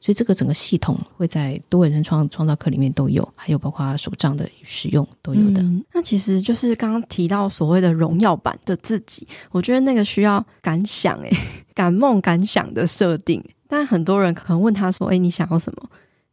[0.00, 5.60] 所以这个整个系统会在多维人生创创造课里面都有，还有包括手账的使用都有的。
[5.62, 11.30] 嗯，那其实就是刚刚提到所谓的荣耀版的自己，我觉得那个需要敢想诶，
[11.74, 13.42] 敢梦敢想的设定。
[13.66, 15.82] 但很多人可能问他说：“诶，你想要什么？”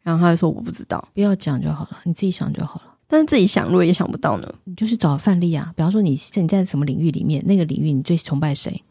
[0.03, 2.95] 然后他就说：“我不知道。”不要讲就好了，你自己想就好了。
[3.07, 4.53] 但是自己想，如果也想不到呢？
[4.63, 8.82] 你就是找范例啊，比方说你在你在什么领域里面，那个领域你最崇拜谁？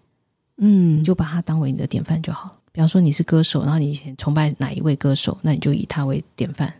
[0.59, 2.57] 嗯，你就把它当为你的典范就好。
[2.73, 6.73] 比方说你是歌手，然后你以前崇拜哪一位歌手，那你就以他为典范，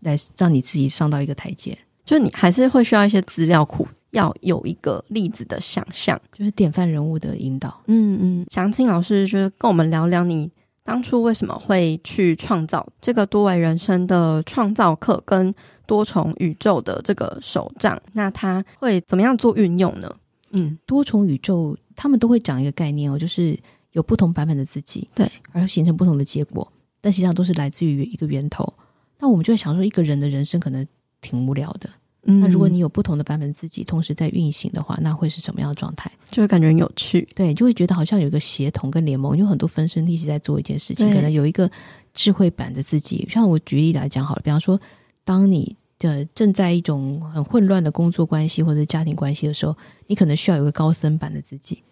[0.00, 1.76] 来让你自己上到一个台阶。
[2.06, 7.82] 就你还是会需要一些资料库，要有一个例子的想象，就是典范人物的引导。
[7.86, 10.50] 嗯嗯，想请老师就是跟我们聊聊你
[10.84, 15.54] 当初为什么会去创造这个多维人生的创造课跟
[15.86, 20.10] 多重宇宙的这个手账，那他会怎么样做运用呢？
[20.54, 21.76] 嗯，多重宇宙。
[21.96, 23.58] 他们都会讲一个概念哦，就是
[23.92, 26.70] 有不同版本的自己，对，而形成不同的结果，
[27.00, 28.72] 但实际上都是来自于一个源头。
[29.18, 30.86] 那我们就会想说，一个人的人生可能
[31.20, 31.88] 挺无聊的，
[32.24, 36.10] 嗯，那如果你有不同的版本自己同时在运行的话，那会是什么样的状态？
[36.30, 41.70] 就会感觉很有趣，对，就会觉得好像有一个协同跟联盟，有很多分身一起在做一件事情，可能有一个
[42.14, 43.26] 智慧版的自己。
[43.30, 44.80] 像我举例来讲好了，比方说，
[45.24, 45.76] 当你
[46.08, 49.76] 的正在一种很混乱的工作关系或者家庭关系的时候，
[50.06, 51.82] 你可能需要有个高僧版的自己。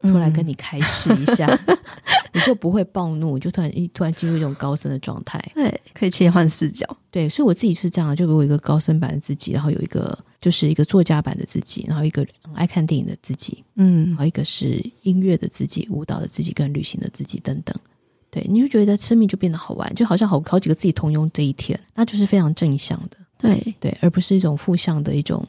[0.00, 1.76] 突然跟你开示一下， 嗯、
[2.32, 5.42] 你就不会暴怒，就突然一突然进入一种高僧的状态。
[5.56, 6.86] 对，可以切换视角。
[7.10, 12.24] 对，所以我自己是这样，就有一个高僧版的自己，然后有一个就是一个作家版的自己，然后一个
[12.54, 17.74] 爱看电影的自己，嗯，然后一个是音乐的自己、舞蹈的自己跟旅行的自己等等。
[18.30, 23.16] 对，你就觉得生命就变得好玩，就好像好好几个自己同用这一天，那就是非常正向的。
[23.38, 25.46] 对对，而不是一种负向的一种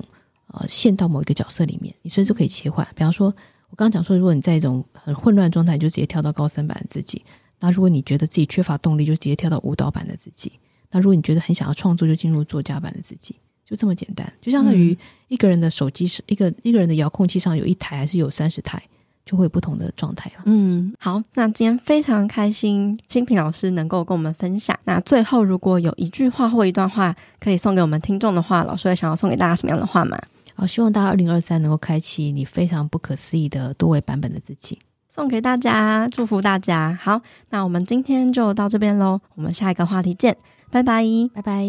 [0.48, 2.88] 呃陷到某一个角色里面，你随时可以切换。
[2.96, 3.34] 比方说。
[3.72, 7.22] 我刚刚讲说，如果你在一种很混乱状态，你就直接跳到高三版的自己；
[7.60, 10.50] 那如果你觉得自己缺乏动力，就直接跳到舞蹈版的自己；
[10.90, 14.34] 那如果你觉得很想要创作，就进入作家版的自己，就这么简单。
[14.42, 14.98] 就相当于
[15.28, 18.82] 一个人的手机是一个一个人的遥控器上有一台还是有三十台，
[19.30, 20.32] 就会有不同的状态。
[20.46, 24.76] 嗯，好，那今天非常开心，欣屏老师能够跟我们分享。
[24.86, 30.18] 那最后，如果有一句话或一段话可以送给我们听众的话，老师会想要送给大家什么样的话吗？
[30.56, 36.98] 好，希望大家二零二三能够开启你非常不可思议的多维版本的自己，送给大家，祝福大家。
[37.00, 40.36] 好，那我们今天就到这边喽，我们下一个话题见，
[40.72, 41.04] 拜拜，
[41.36, 41.68] 拜拜。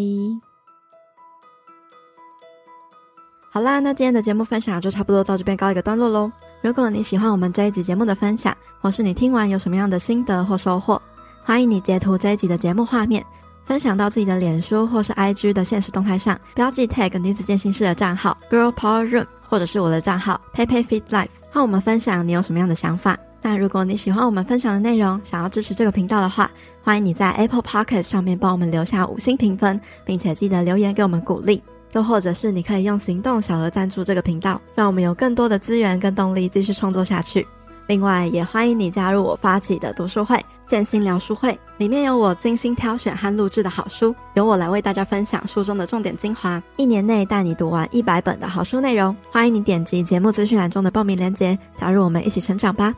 [3.52, 6.32] 好啦，那今天的节目分享就差不多到这边告一个段落喽。
[6.62, 11.00] 如果你喜欢我们这一集节目的分享，或是你听完有什么样的心得或收获，
[11.42, 13.24] 欢迎你截图这一集的节目画面。
[13.64, 23.16] 分享到自己的脸书或是 IG 的限时动态上，标记 tag 女子健心室的账号 Girl Power Room，或者是我的账号 PeiPei Fit Life，和我们分享你有什么样的想法。
[23.40, 26.50] 那如果你喜欢我们分享的内容，想要支持这个频道的话，
[26.82, 31.62] 欢迎你在 Apple Podcast 上面帮我们留下五星评分，并且记得留言给我们鼓励。
[31.92, 37.46] 又或者是你可以用行动小额赞助这个频道，让我们有更多的资源跟动力继续创作下去。
[37.86, 49.16] 另外，也欢迎你加入我发起的读书会——建新聊书会，里面有我精心挑选和录制的好书，由我来为大家分享书中的重点精华，一年内带你读完一百本的好书内容。
[49.32, 52.94] 欢迎你点击节目资讯栏中的报名链接，加入我们一起成长吧。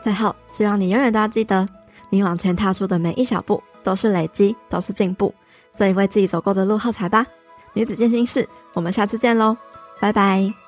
[0.00, 1.68] 最后，希望你永远都要记得，
[2.08, 5.34] 你往前踏出的每一小步都是累积，都是进步。
[5.76, 7.26] 所以，为自己走过的路喝彩吧。
[7.74, 9.56] 女子健心室，我们下次见喽，
[10.00, 10.63] 拜拜。